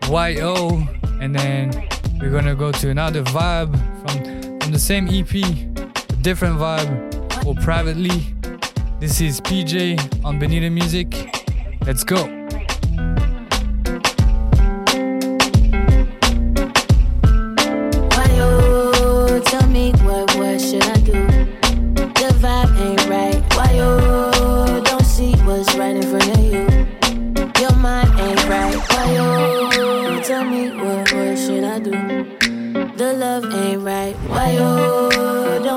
YO. 0.09 0.87
And 1.21 1.35
then 1.35 1.73
we're 2.21 2.31
gonna 2.31 2.55
go 2.55 2.71
to 2.73 2.91
another 2.91 3.23
vibe 3.25 3.75
from, 4.01 4.61
from 4.61 4.73
the 4.73 4.79
same 4.79 5.09
EP, 5.09 5.35
a 5.35 6.17
different 6.23 6.59
vibe, 6.59 7.24
or 7.45 7.55
privately. 7.57 8.35
This 9.01 9.21
is 9.21 9.41
PJ 9.41 10.25
on 10.25 10.39
Benita 10.39 10.71
Music. 10.71 11.09
Let's 11.87 12.05
go. 12.05 12.25
Why 18.15 18.27
you 18.39 19.41
tell 19.45 19.69
me 19.69 19.93
what 20.05 20.35
what 20.37 20.61
should 20.61 20.85
I 20.85 20.97
do? 20.97 21.13
The 22.15 22.31
vibe 22.41 22.81
ain't 22.81 23.07
right. 23.09 23.43
Why 23.55 23.73
you 23.73 24.83
don't 24.85 25.05
see 25.05 25.33
what's 25.45 25.75
right 25.75 25.97
in 25.97 26.03
front 26.03 26.29
of 26.29 26.45
you? 26.45 26.67
Your 27.61 27.77
mind 27.77 28.09
ain't 28.21 28.49
right. 28.49 28.77
Why 28.91 29.05
you 29.13 30.23
tell 30.23 30.45
me 30.45 30.71
what 30.71 31.13
what 31.13 31.39
should 31.39 31.65
I 31.65 31.79
do? 31.79 31.93
The 32.97 33.13
love 33.13 33.45
ain't 33.53 33.83
right. 33.83 34.15
Why 34.29 34.53
you 34.53 35.14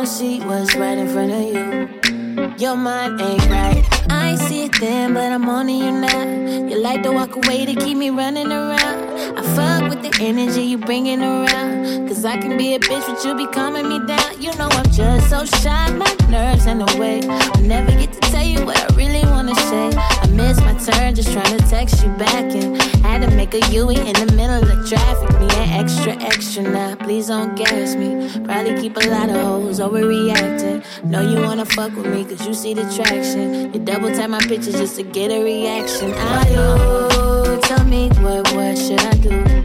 see 0.07 0.39
what's 0.39 0.73
right 0.75 0.97
in 0.97 1.07
front 1.09 1.31
of 1.31 1.41
you? 1.41 2.55
Your 2.57 2.77
mind 2.77 3.19
ain't 3.19 3.45
right. 3.49 3.83
I 4.09 4.29
ain't 4.29 4.39
see 4.39 4.63
it 4.63 4.79
then, 4.79 5.13
but 5.13 5.33
I'm 5.33 5.49
on 5.49 5.67
you 5.67 5.91
now. 5.91 6.23
You 6.69 6.79
like 6.81 7.03
to 7.03 7.11
walk 7.11 7.35
away 7.35 7.65
to 7.65 7.75
keep 7.75 7.97
me 7.97 8.09
running 8.09 8.49
around. 8.49 9.37
I 9.37 9.41
fuck 9.55 9.89
with 9.89 10.01
the 10.01 10.23
energy 10.23 10.61
you 10.61 10.77
bringing 10.77 11.21
around. 11.21 12.06
Cause 12.17 12.25
I 12.25 12.37
can 12.37 12.57
be 12.57 12.73
a 12.73 12.79
bitch, 12.79 13.05
but 13.05 13.23
you 13.23 13.35
be 13.35 13.45
calming 13.53 13.89
me 13.89 13.99
down. 14.07 14.41
You 14.41 14.49
know 14.55 14.67
I'm 14.71 14.91
just 14.91 15.29
so 15.29 15.45
shy, 15.45 15.91
my 15.91 16.11
nerves 16.31 16.65
in 16.65 16.79
the 16.79 16.97
way. 16.97 17.21
I 17.21 17.61
never 17.61 17.91
get 17.91 18.11
to 18.11 18.19
tell 18.31 18.43
you 18.43 18.65
what 18.65 18.75
I 18.75 18.95
really 18.95 19.23
wanna 19.29 19.53
say. 19.53 19.91
I 19.95 20.25
miss 20.31 20.59
my 20.61 20.73
turn, 20.79 21.13
just 21.13 21.31
trying 21.31 21.55
to 21.55 21.63
text 21.69 22.03
you 22.03 22.09
back. 22.17 22.45
And 22.55 22.75
had 23.05 23.21
to 23.21 23.29
make 23.35 23.53
a 23.53 23.59
Yui 23.69 23.97
in 23.97 24.13
the 24.13 24.33
middle 24.35 24.67
of 24.67 24.89
traffic. 24.89 25.29
Me 25.39 25.45
an 25.61 25.69
extra, 25.79 26.13
extra 26.13 26.63
now. 26.63 26.95
Please 26.95 27.27
don't 27.27 27.53
gas 27.55 27.93
me. 27.93 28.27
Probably 28.45 28.81
keep 28.81 28.97
a 28.97 29.07
lot 29.11 29.29
of 29.29 29.35
hoes 29.39 29.79
overreacting. 29.79 30.83
Know 31.03 31.21
you 31.21 31.39
wanna 31.39 31.65
fuck 31.65 31.95
with 31.95 32.07
me, 32.07 32.25
cause 32.25 32.47
you 32.47 32.55
see 32.55 32.73
the 32.73 32.91
traction. 32.95 33.71
You 33.71 33.79
double 33.79 34.09
tap 34.09 34.31
my 34.31 34.39
pictures 34.39 34.73
just 34.73 34.95
to 34.95 35.03
get 35.03 35.29
a 35.29 35.43
reaction. 35.43 36.15
I 36.15 36.45
do. 36.49 37.61
Tell 37.61 37.85
me 37.85 38.09
what, 38.23 38.51
what 38.53 38.75
should 38.75 39.01
I 39.01 39.13
do? 39.17 39.56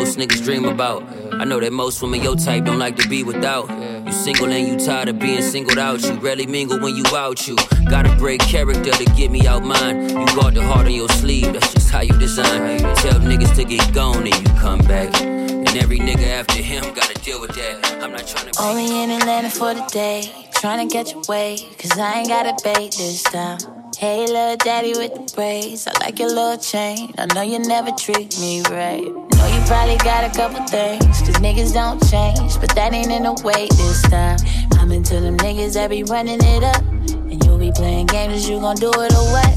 Most 0.00 0.16
niggas 0.16 0.42
dream 0.42 0.64
about. 0.64 1.02
I 1.32 1.44
know 1.44 1.60
that 1.60 1.74
most 1.74 2.00
women 2.00 2.22
your 2.22 2.34
type 2.34 2.64
don't 2.64 2.78
like 2.78 2.96
to 2.96 3.06
be 3.06 3.22
without. 3.22 3.68
You 4.06 4.12
single 4.12 4.46
and 4.46 4.66
you 4.66 4.78
tired 4.78 5.08
of 5.08 5.18
being 5.18 5.42
singled 5.42 5.76
out. 5.76 6.00
You 6.02 6.14
rarely 6.14 6.46
mingle 6.46 6.80
when 6.80 6.96
you 6.96 7.04
out. 7.14 7.46
You 7.46 7.54
gotta 7.90 8.16
break 8.16 8.40
character 8.40 8.92
to 8.92 9.04
get 9.14 9.30
me 9.30 9.46
out 9.46 9.62
mine. 9.62 10.08
You 10.08 10.26
guard 10.34 10.54
the 10.54 10.62
heart 10.62 10.86
on 10.86 10.92
your 10.92 11.10
sleeve. 11.10 11.52
That's 11.52 11.74
just 11.74 11.90
how 11.90 12.00
you 12.00 12.16
design. 12.18 12.80
You 12.80 12.94
tell 13.04 13.20
niggas 13.20 13.54
to 13.56 13.64
get 13.64 13.92
gone 13.92 14.26
and 14.26 14.34
you 14.34 14.54
come 14.58 14.80
back. 14.80 15.14
And 15.20 15.76
every 15.76 15.98
nigga 15.98 16.28
after 16.28 16.62
him 16.62 16.82
gotta 16.94 17.14
deal 17.20 17.38
with 17.38 17.54
that. 17.56 18.02
I'm 18.02 18.12
not 18.12 18.26
trying 18.26 18.50
to. 18.50 18.62
Only 18.62 19.02
in 19.02 19.10
Atlanta 19.10 19.50
for 19.50 19.74
the 19.74 19.86
day. 19.92 20.32
Trying 20.54 20.88
to 20.88 20.92
get 20.92 21.12
your 21.12 21.22
way, 21.28 21.58
cause 21.78 21.98
I 21.98 22.20
ain't 22.20 22.28
got 22.28 22.46
a 22.46 22.54
bait 22.64 22.92
this 22.96 23.22
time. 23.22 23.79
Hey, 24.00 24.26
little 24.26 24.56
daddy 24.56 24.94
with 24.94 25.12
the 25.12 25.30
braids. 25.34 25.86
I 25.86 25.92
like 26.00 26.18
your 26.18 26.30
little 26.30 26.56
chain. 26.56 27.12
I 27.18 27.26
know 27.34 27.42
you 27.42 27.58
never 27.58 27.90
treat 27.90 28.40
me 28.40 28.62
right. 28.62 29.04
Know 29.04 29.46
you 29.46 29.60
probably 29.66 29.98
got 29.98 30.24
a 30.24 30.34
couple 30.34 30.66
things, 30.68 31.04
cause 31.04 31.36
niggas 31.36 31.74
don't 31.74 32.00
change. 32.08 32.58
But 32.58 32.74
that 32.76 32.94
ain't 32.94 33.12
in 33.12 33.24
the 33.24 33.34
way 33.44 33.68
this 33.68 34.00
time. 34.08 34.38
I'm 34.80 34.90
into 34.90 35.20
them 35.20 35.36
niggas 35.36 35.74
that 35.74 35.90
be 35.90 36.02
running 36.04 36.40
it 36.40 36.64
up. 36.64 36.80
And 36.80 37.44
you 37.44 37.58
be 37.58 37.72
playing 37.72 38.06
games, 38.06 38.48
you 38.48 38.58
gon' 38.58 38.76
do 38.76 38.88
it 38.88 39.12
or 39.12 39.26
what? 39.36 39.52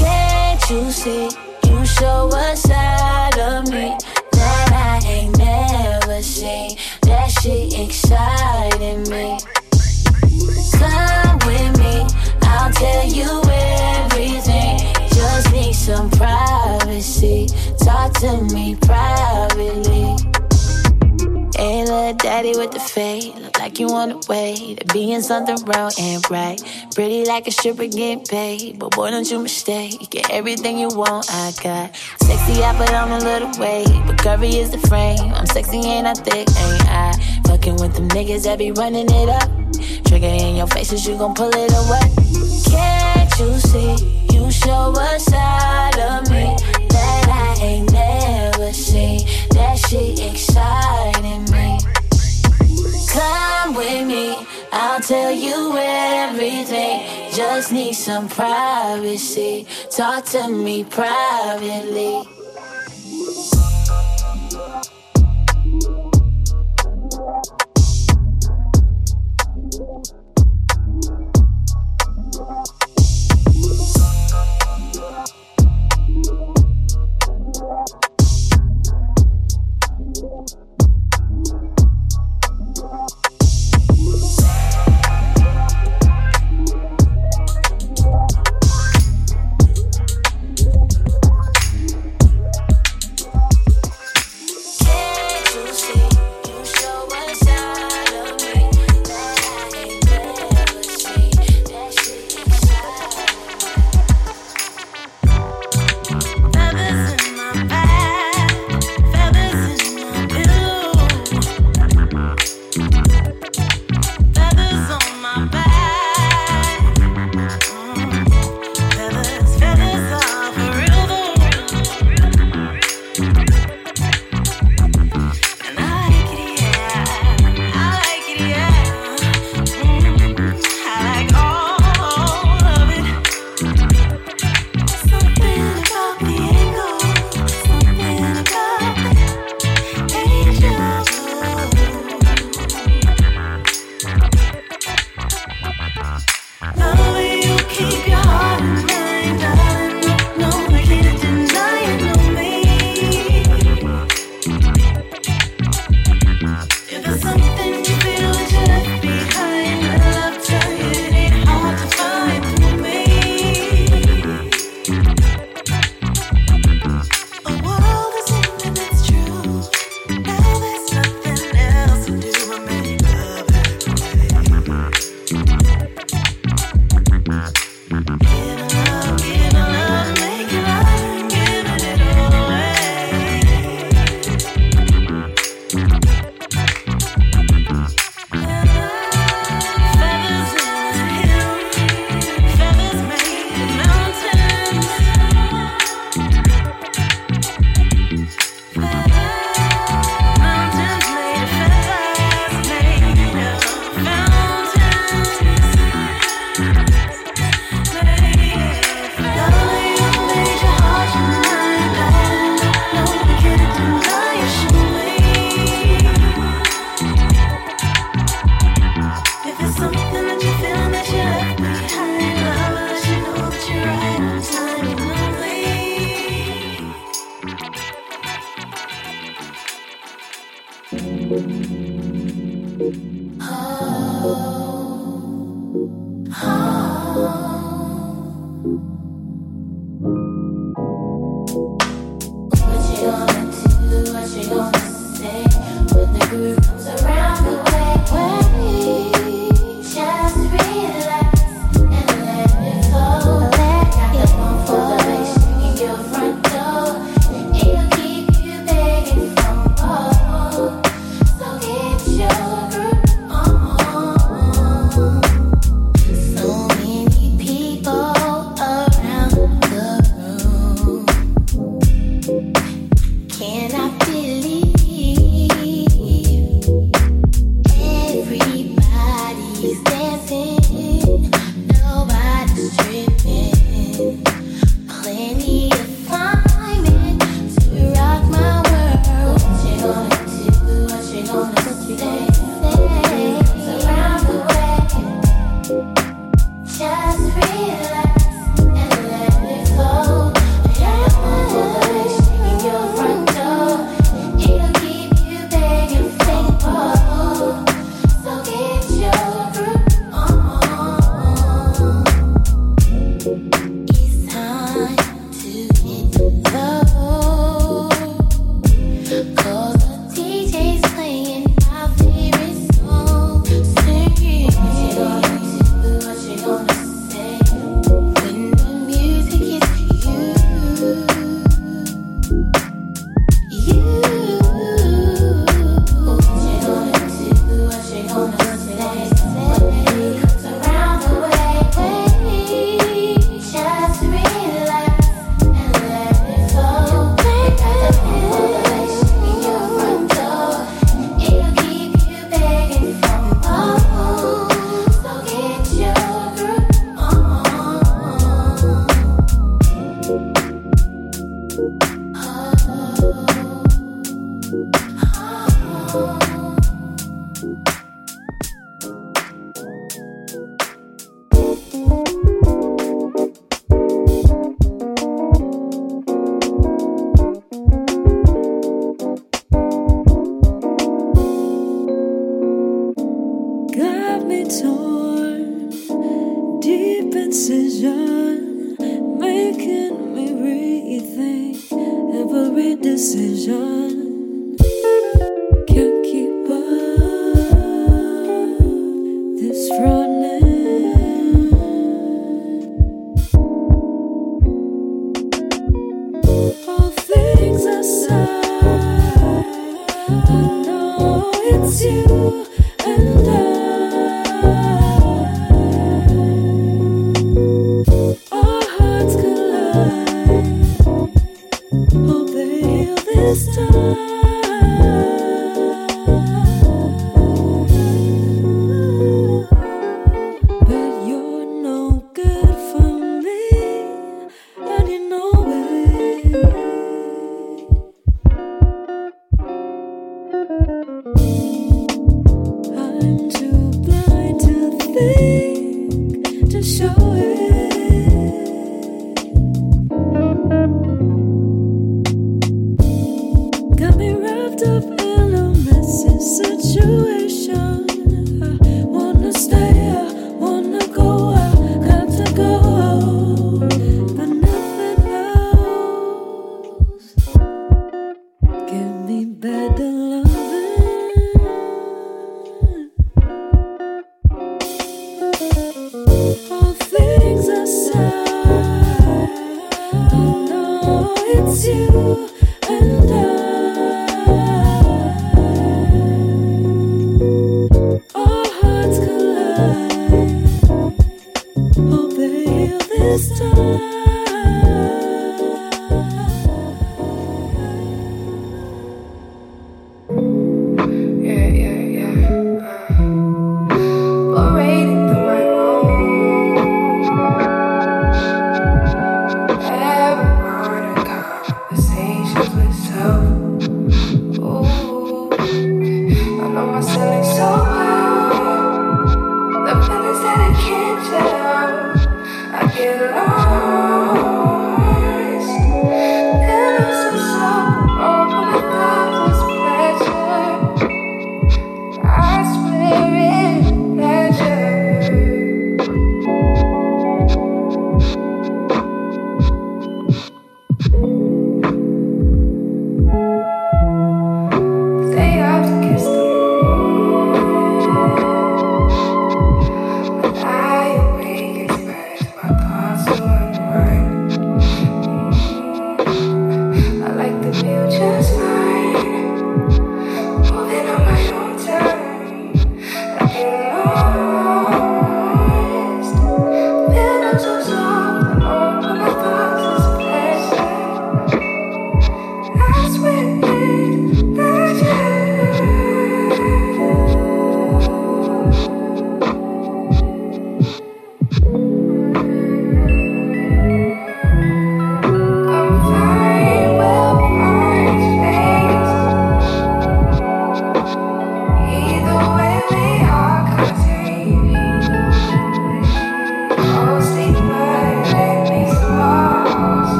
Can't 0.00 0.70
you 0.70 0.90
see? 0.90 1.28
You 1.68 1.84
show 1.84 2.30
a 2.32 2.56
side 2.56 3.38
of 3.38 3.68
me 3.68 3.94
that 4.32 5.00
I 5.04 5.06
ain't 5.06 5.36
never 5.36 6.22
seen. 6.22 6.78
That 7.02 7.26
shit 7.26 7.78
exciting 7.78 9.02
me. 9.10 9.36
Come 10.72 10.90
me, 10.90 11.23
I'll 12.64 12.72
tell 12.72 13.06
you 13.06 13.42
everything. 13.52 14.78
Just 15.12 15.52
need 15.52 15.74
some 15.74 16.08
privacy. 16.08 17.46
Talk 17.84 18.14
to 18.20 18.40
me 18.54 18.74
privately. 18.76 20.16
Hey, 21.54 21.82
a 21.82 22.14
daddy 22.14 22.56
with 22.56 22.70
the 22.70 22.80
fade. 22.80 23.34
Look 23.36 23.58
like 23.58 23.78
you 23.78 23.88
on 23.90 24.08
the 24.08 24.26
way 24.30 24.76
to 24.76 24.92
being 24.94 25.20
something 25.20 25.62
wrong 25.66 25.92
and 26.00 26.30
right. 26.30 26.58
Pretty 26.94 27.26
like 27.26 27.46
a 27.46 27.50
stripper 27.50 27.86
getting 27.86 28.24
paid. 28.24 28.78
But 28.78 28.92
boy, 28.96 29.10
don't 29.10 29.30
you 29.30 29.40
mistake. 29.40 30.08
Get 30.08 30.30
everything 30.30 30.78
you 30.78 30.88
want, 30.88 31.26
I 31.30 31.52
got. 31.62 31.94
Sexy, 32.22 32.62
I 32.62 32.74
put 32.78 32.94
on 32.94 33.10
a 33.10 33.18
little 33.18 33.50
weight. 33.60 33.92
But 34.06 34.16
curvy 34.16 34.54
is 34.54 34.70
the 34.70 34.78
frame. 34.88 35.34
I'm 35.34 35.44
sexy, 35.46 35.80
ain't 35.80 36.06
I 36.06 36.14
thick, 36.14 36.48
ain't 36.48 36.88
I? 36.88 37.12
Fucking 37.46 37.76
with 37.76 37.94
them 37.94 38.08
niggas 38.08 38.44
that 38.44 38.58
be 38.58 38.72
running 38.72 39.10
it 39.10 39.28
up 39.28 39.43
trigger 40.14 40.44
in 40.44 40.54
your 40.54 40.68
face 40.68 40.92
is 40.92 41.06
you 41.08 41.18
gon' 41.18 41.34
pull 41.34 41.50
it 41.52 41.72
away. 41.72 42.06
Can't 42.70 43.38
you 43.40 43.58
see? 43.58 43.96
You 44.32 44.48
show 44.50 44.92
a 44.92 45.18
side 45.18 45.98
of 45.98 46.30
me 46.30 46.54
that 46.90 47.26
I 47.28 47.60
ain't 47.60 47.92
never 47.92 48.72
seen. 48.72 49.26
That 49.50 49.76
she 49.88 50.12
exciting 50.30 51.44
me. 51.50 51.78
Come 53.12 53.74
with 53.74 54.06
me, 54.06 54.36
I'll 54.72 55.00
tell 55.00 55.32
you 55.32 55.76
everything. 55.78 57.32
Just 57.32 57.72
need 57.72 57.94
some 57.94 58.28
privacy. 58.28 59.66
Talk 59.90 60.26
to 60.26 60.48
me 60.48 60.84
privately. 60.84 62.22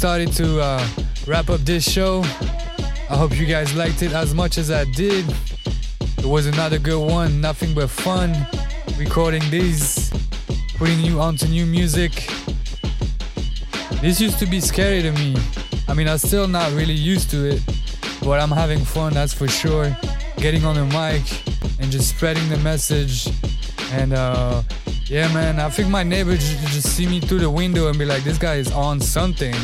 Started 0.00 0.32
to 0.32 0.58
uh, 0.58 0.88
wrap 1.26 1.50
up 1.50 1.60
this 1.60 1.86
show. 1.86 2.22
I 3.10 3.16
hope 3.18 3.38
you 3.38 3.44
guys 3.44 3.76
liked 3.76 4.00
it 4.00 4.12
as 4.14 4.32
much 4.32 4.56
as 4.56 4.70
I 4.70 4.86
did. 4.92 5.26
It 6.16 6.24
was 6.24 6.46
another 6.46 6.78
good 6.78 7.06
one. 7.06 7.38
Nothing 7.42 7.74
but 7.74 7.90
fun 7.90 8.34
recording 8.96 9.42
these, 9.50 10.10
putting 10.78 11.00
you 11.00 11.20
onto 11.20 11.48
new 11.48 11.66
music. 11.66 12.12
This 14.00 14.22
used 14.22 14.38
to 14.38 14.46
be 14.46 14.58
scary 14.58 15.02
to 15.02 15.12
me. 15.12 15.36
I 15.86 15.92
mean, 15.92 16.08
I'm 16.08 16.16
still 16.16 16.48
not 16.48 16.72
really 16.72 16.94
used 16.94 17.28
to 17.32 17.50
it, 17.50 17.60
but 18.22 18.40
I'm 18.40 18.50
having 18.50 18.82
fun, 18.82 19.12
that's 19.12 19.34
for 19.34 19.48
sure. 19.48 19.94
Getting 20.38 20.64
on 20.64 20.76
the 20.76 20.86
mic 20.86 21.24
and 21.78 21.92
just 21.92 22.08
spreading 22.08 22.48
the 22.48 22.56
message. 22.64 23.28
And 23.92 24.14
uh, 24.14 24.62
yeah, 25.04 25.30
man, 25.34 25.60
I 25.60 25.68
think 25.68 25.90
my 25.90 26.04
neighbor 26.04 26.36
just, 26.36 26.58
just 26.68 26.88
see 26.96 27.06
me 27.06 27.20
through 27.20 27.40
the 27.40 27.50
window 27.50 27.88
and 27.88 27.98
be 27.98 28.06
like, 28.06 28.24
"This 28.24 28.38
guy 28.38 28.54
is 28.54 28.72
on 28.72 28.98
something." 28.98 29.54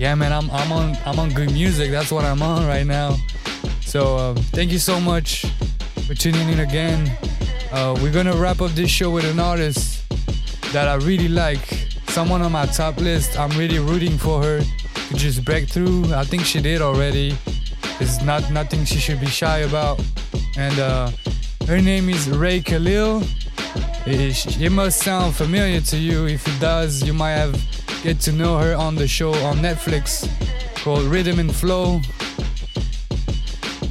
Yeah, 0.00 0.14
man, 0.14 0.32
I'm 0.32 0.50
I'm 0.50 0.72
on 0.72 0.96
I'm 1.04 1.18
on 1.18 1.28
good 1.28 1.52
music. 1.52 1.90
That's 1.90 2.10
what 2.10 2.24
I'm 2.24 2.40
on 2.40 2.66
right 2.66 2.86
now. 2.86 3.16
So 3.82 4.16
uh, 4.16 4.34
thank 4.56 4.72
you 4.72 4.78
so 4.78 4.98
much 4.98 5.44
for 6.06 6.14
tuning 6.14 6.48
in 6.48 6.60
again. 6.60 7.18
Uh, 7.70 7.94
we're 8.00 8.10
gonna 8.10 8.34
wrap 8.34 8.62
up 8.62 8.70
this 8.70 8.88
show 8.88 9.10
with 9.10 9.26
an 9.26 9.38
artist 9.38 10.02
that 10.72 10.88
I 10.88 10.94
really 10.94 11.28
like. 11.28 11.66
Someone 12.08 12.40
on 12.40 12.50
my 12.50 12.64
top 12.64 12.96
list. 12.96 13.38
I'm 13.38 13.50
really 13.58 13.78
rooting 13.78 14.16
for 14.16 14.42
her 14.42 14.62
to 14.62 15.14
just 15.16 15.44
break 15.44 15.68
through. 15.68 16.14
I 16.14 16.24
think 16.24 16.46
she 16.46 16.62
did 16.62 16.80
already. 16.80 17.36
It's 18.00 18.22
not 18.22 18.50
nothing 18.50 18.86
she 18.86 18.98
should 19.00 19.20
be 19.20 19.26
shy 19.26 19.58
about. 19.58 20.00
And 20.56 20.78
uh, 20.78 21.10
her 21.66 21.78
name 21.78 22.08
is 22.08 22.26
Rae 22.30 22.62
Khalil. 22.62 23.22
It, 24.06 24.62
it 24.62 24.70
must 24.70 25.02
sound 25.02 25.34
familiar 25.34 25.82
to 25.82 25.98
you. 25.98 26.26
If 26.26 26.48
it 26.48 26.58
does, 26.58 27.02
you 27.02 27.12
might 27.12 27.32
have 27.32 27.54
get 28.02 28.18
to 28.20 28.32
know 28.32 28.56
her 28.58 28.74
on 28.74 28.94
the 28.94 29.06
show 29.06 29.32
on 29.44 29.58
Netflix 29.58 30.28
called 30.82 31.04
Rhythm 31.04 31.38
and 31.38 31.54
Flow. 31.54 32.00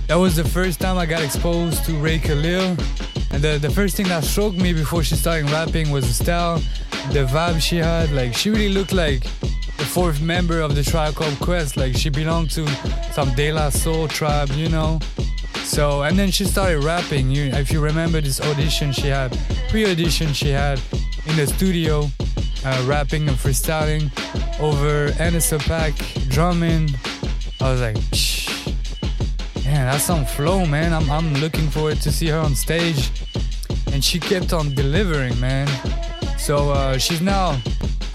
That 0.07 0.15
was 0.15 0.35
the 0.35 0.43
first 0.43 0.79
time 0.79 0.97
I 0.97 1.05
got 1.05 1.21
exposed 1.21 1.85
to 1.85 1.93
Rae 1.93 2.17
Khalil. 2.17 2.75
And 3.31 3.43
the, 3.43 3.59
the 3.61 3.69
first 3.69 3.95
thing 3.95 4.07
that 4.07 4.23
struck 4.23 4.53
me 4.55 4.73
before 4.73 5.03
she 5.03 5.15
started 5.15 5.49
rapping 5.51 5.91
was 5.91 6.07
the 6.07 6.23
style, 6.23 6.57
the 7.11 7.25
vibe 7.25 7.61
she 7.61 7.77
had. 7.77 8.11
Like, 8.11 8.33
she 8.33 8.49
really 8.49 8.69
looked 8.69 8.93
like 8.93 9.21
the 9.77 9.85
fourth 9.85 10.21
member 10.21 10.59
of 10.59 10.73
the 10.73 10.83
Tribe 10.83 11.13
Called 11.13 11.39
Quest. 11.39 11.77
Like, 11.77 11.95
she 11.95 12.09
belonged 12.09 12.49
to 12.51 12.67
some 13.13 13.33
De 13.35 13.51
La 13.51 13.69
Soul 13.69 14.07
tribe, 14.07 14.49
you 14.53 14.69
know? 14.69 14.99
So, 15.63 16.01
and 16.01 16.17
then 16.17 16.31
she 16.31 16.45
started 16.45 16.83
rapping. 16.83 17.29
You, 17.29 17.43
if 17.45 17.71
you 17.71 17.79
remember 17.79 18.19
this 18.21 18.41
audition 18.41 18.91
she 18.91 19.07
had, 19.07 19.37
pre 19.69 19.85
audition 19.85 20.33
she 20.33 20.49
had 20.49 20.81
in 21.27 21.35
the 21.35 21.45
studio, 21.45 22.09
uh, 22.65 22.83
rapping 22.87 23.27
and 23.27 23.37
freestyling 23.37 24.09
over 24.59 25.11
Anderson 25.21 25.59
.Paak, 25.59 26.29
drumming. 26.29 26.89
I 27.61 27.71
was 27.71 27.81
like, 27.81 27.95
man, 29.65 29.85
that's 29.85 30.03
some 30.03 30.25
flow, 30.25 30.65
man. 30.65 30.93
I'm, 30.93 31.09
I'm 31.09 31.33
looking 31.35 31.69
forward 31.69 32.01
to 32.01 32.11
see 32.11 32.27
her 32.27 32.37
on 32.37 32.55
stage. 32.55 33.11
And 33.91 34.03
she 34.03 34.19
kept 34.19 34.53
on 34.53 34.73
delivering, 34.75 35.39
man. 35.39 35.67
So 36.37 36.71
uh, 36.71 36.97
she's 36.97 37.21
now 37.21 37.59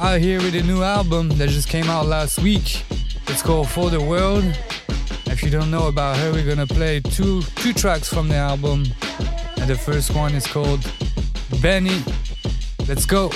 out 0.00 0.20
here 0.20 0.38
with 0.40 0.54
a 0.54 0.62
new 0.62 0.82
album 0.82 1.28
that 1.38 1.48
just 1.48 1.68
came 1.68 1.88
out 1.88 2.06
last 2.06 2.40
week. 2.40 2.84
It's 3.28 3.42
called 3.42 3.68
For 3.68 3.90
the 3.90 4.00
World. 4.00 4.44
If 5.26 5.42
you 5.42 5.50
don't 5.50 5.70
know 5.70 5.88
about 5.88 6.16
her, 6.18 6.32
we're 6.32 6.46
gonna 6.46 6.66
play 6.66 7.00
two 7.00 7.42
two 7.56 7.72
tracks 7.72 8.12
from 8.12 8.28
the 8.28 8.36
album. 8.36 8.84
And 9.56 9.68
the 9.68 9.76
first 9.76 10.14
one 10.14 10.34
is 10.34 10.46
called 10.46 10.88
Benny. 11.60 12.02
Let's 12.86 13.06
go. 13.06 13.30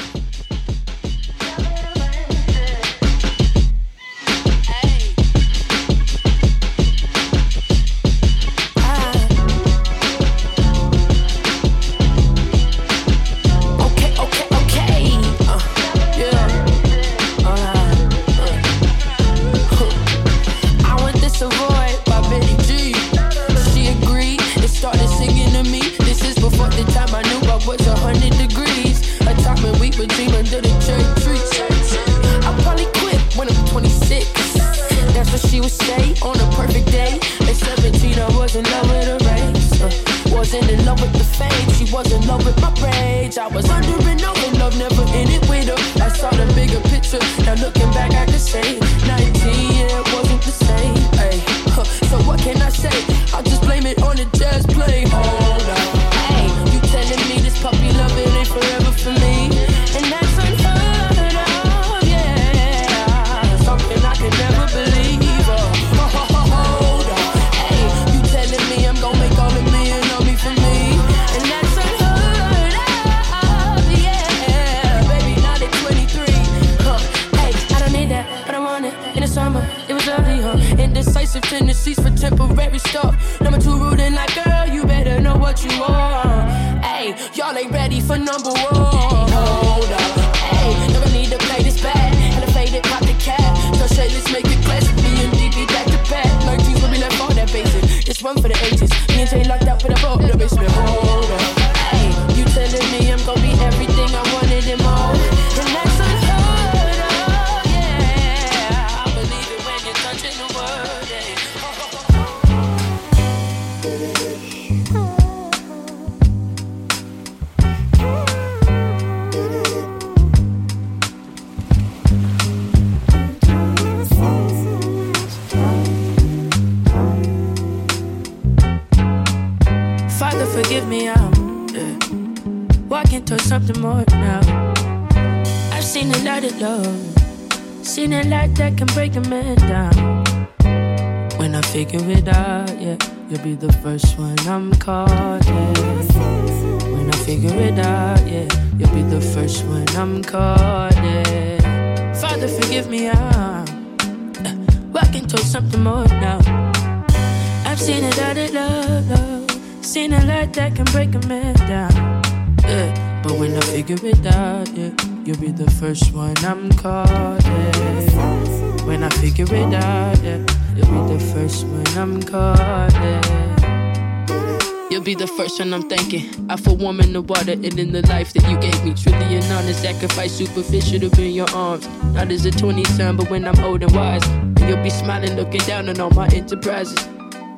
Be 175.09 175.15
the 175.15 175.27
first 175.27 175.59
one 175.59 175.73
I'm 175.73 175.89
thanking. 175.89 176.29
I 176.51 176.57
for 176.57 176.77
warming 176.77 177.15
the 177.15 177.23
water 177.23 177.53
and 177.53 177.79
in 177.79 177.93
the 177.93 178.07
life 178.09 178.35
that 178.35 178.47
you 178.47 178.59
gave 178.59 178.85
me. 178.85 178.93
Truly 178.93 179.37
an 179.37 179.53
honest 179.53 179.81
sacrifice, 179.81 180.33
superficial 180.37 181.01
to 181.01 181.09
be 181.17 181.29
in 181.29 181.35
your 181.35 181.51
arms. 181.55 181.89
Not 182.13 182.31
as 182.31 182.45
a 182.45 182.51
20 182.51 182.85
son, 182.85 183.17
but 183.17 183.31
when 183.31 183.47
I'm 183.47 183.59
old 183.61 183.83
and 183.83 183.95
wise. 183.97 184.27
And 184.29 184.61
you'll 184.69 184.83
be 184.83 184.91
smiling, 184.91 185.35
looking 185.35 185.63
down 185.63 185.89
on 185.89 185.99
all 185.99 186.11
my 186.11 186.29
enterprises. 186.29 187.03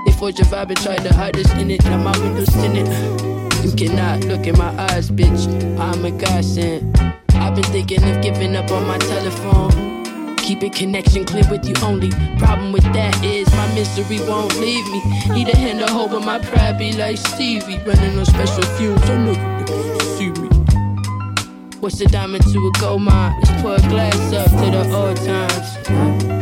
They 0.07 0.13
forge 0.13 0.39
a 0.39 0.45
vibe 0.45 0.69
and 0.69 0.81
try 0.81 0.95
to 0.95 1.13
hide 1.13 1.37
us 1.39 1.53
in 1.55 1.73
it. 1.73 1.83
Now 1.87 1.99
my 1.99 2.17
window's 2.21 2.53
tinted. 2.53 2.87
You 3.65 3.73
cannot 3.75 4.23
look 4.27 4.47
in 4.47 4.57
my 4.57 4.71
eyes, 4.93 5.11
bitch. 5.11 5.43
I'm 5.77 6.05
a 6.05 6.13
godsend. 6.13 6.97
I've 7.31 7.57
been 7.57 7.65
thinking 7.65 8.05
of 8.05 8.23
giving 8.23 8.55
up 8.55 8.71
on 8.71 8.87
my 8.87 8.99
telephone. 8.99 9.90
Keeping 10.43 10.71
connection 10.73 11.25
clear 11.25 11.45
with 11.51 11.67
you 11.67 11.75
only. 11.83 12.11
Problem 12.39 12.73
with 12.73 12.85
that 12.93 13.25
is 13.25 13.49
my 13.53 13.75
misery 13.75 14.19
won't 14.29 14.55
leave 14.59 14.87
me. 14.89 15.01
Need 15.35 15.49
a 15.49 15.57
hand 15.57 15.79
to 15.81 15.87
hold, 15.93 16.11
but 16.11 16.25
my 16.25 16.39
pride 16.39 16.79
be 16.79 16.93
like 16.93 17.19
Stevie. 17.19 17.79
Running 17.87 18.19
on 18.19 18.25
special 18.25 18.65
fumes, 18.77 19.03
I 19.09 19.17
know 19.17 19.33
you 19.33 20.01
see 20.17 20.31
me. 20.41 20.49
What's 21.81 22.01
a 22.01 22.07
diamond 22.07 22.45
to 22.53 22.59
a 22.59 22.81
gold 22.81 23.03
mine? 23.03 23.39
Let's 23.39 23.63
pour 23.63 23.75
a 23.75 23.81
glass 23.89 24.33
up 24.33 24.51
to 24.51 24.71
the 24.71 24.83
old 24.95 25.17
times. 25.17 26.40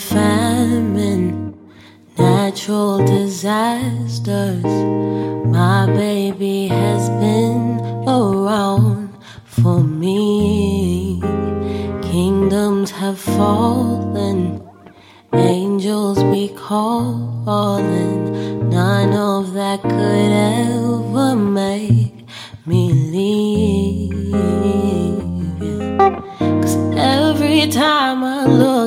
Famine, 0.00 1.54
natural 2.16 3.04
disasters, 3.04 4.64
my 5.44 5.86
baby 5.86 6.68
has 6.68 7.10
been 7.10 7.78
around 8.08 9.14
for 9.44 9.80
me. 9.80 11.20
Kingdoms 12.02 12.90
have 12.90 13.18
fallen, 13.18 14.66
angels 15.34 16.22
be 16.24 16.48
calling. 16.56 18.70
None 18.70 19.12
of 19.12 19.52
that 19.52 19.82
could 19.82 19.92
ever 19.92 20.79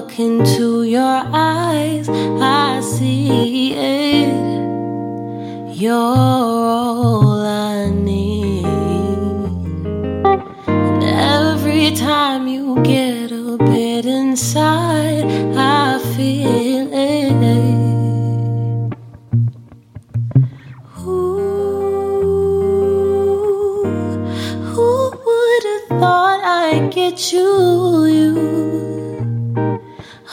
look 0.03 0.19
into 0.19 0.84
your 0.84 1.21
eyes, 1.31 2.09
I 2.09 2.81
see 2.81 3.73
it. 3.73 4.34
You're 5.73 5.93
all 5.93 7.39
I 7.41 7.89
need. 7.89 8.65
And 10.65 11.03
every 11.03 11.95
time 11.95 12.49
you 12.49 12.81
get 12.84 13.31
a 13.31 13.57
bit 13.57 14.05
inside, 14.05 15.23
I 15.55 15.99
feel 16.17 16.89
it. 16.91 17.31
Ooh, 20.99 22.23
who 24.69 25.11
would 25.25 25.63
have 25.71 25.88
thought 25.99 26.41
I'd 26.43 26.91
get 26.91 27.31
you? 27.31 28.05
You 28.05 28.62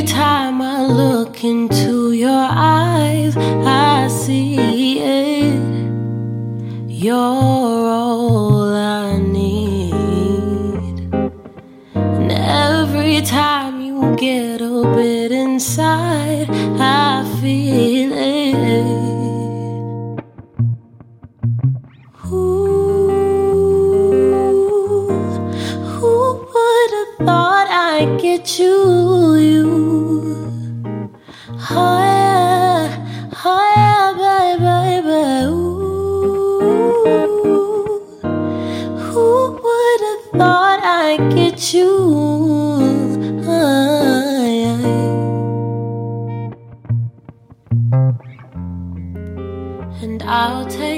every 0.00 0.12
time 0.14 0.62
I 0.62 0.86
look 0.86 1.44
into 1.44 2.12
your 2.12 2.46
eyes, 2.50 3.36
I 3.36 4.08
see 4.08 4.98
it. 4.98 5.60
You're 6.88 7.14
all 7.14 8.72
I 8.72 9.18
need. 9.18 11.12
And 11.92 12.32
every 12.32 13.20
time 13.20 13.82
you 13.82 14.16
get 14.16 14.62
a 14.62 14.90
bit 14.96 15.19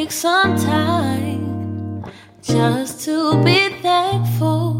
take 0.02 0.10
some 0.10 0.56
time 0.56 2.04
just 2.42 3.04
to 3.04 3.40
be 3.44 3.68
thankful 3.82 4.71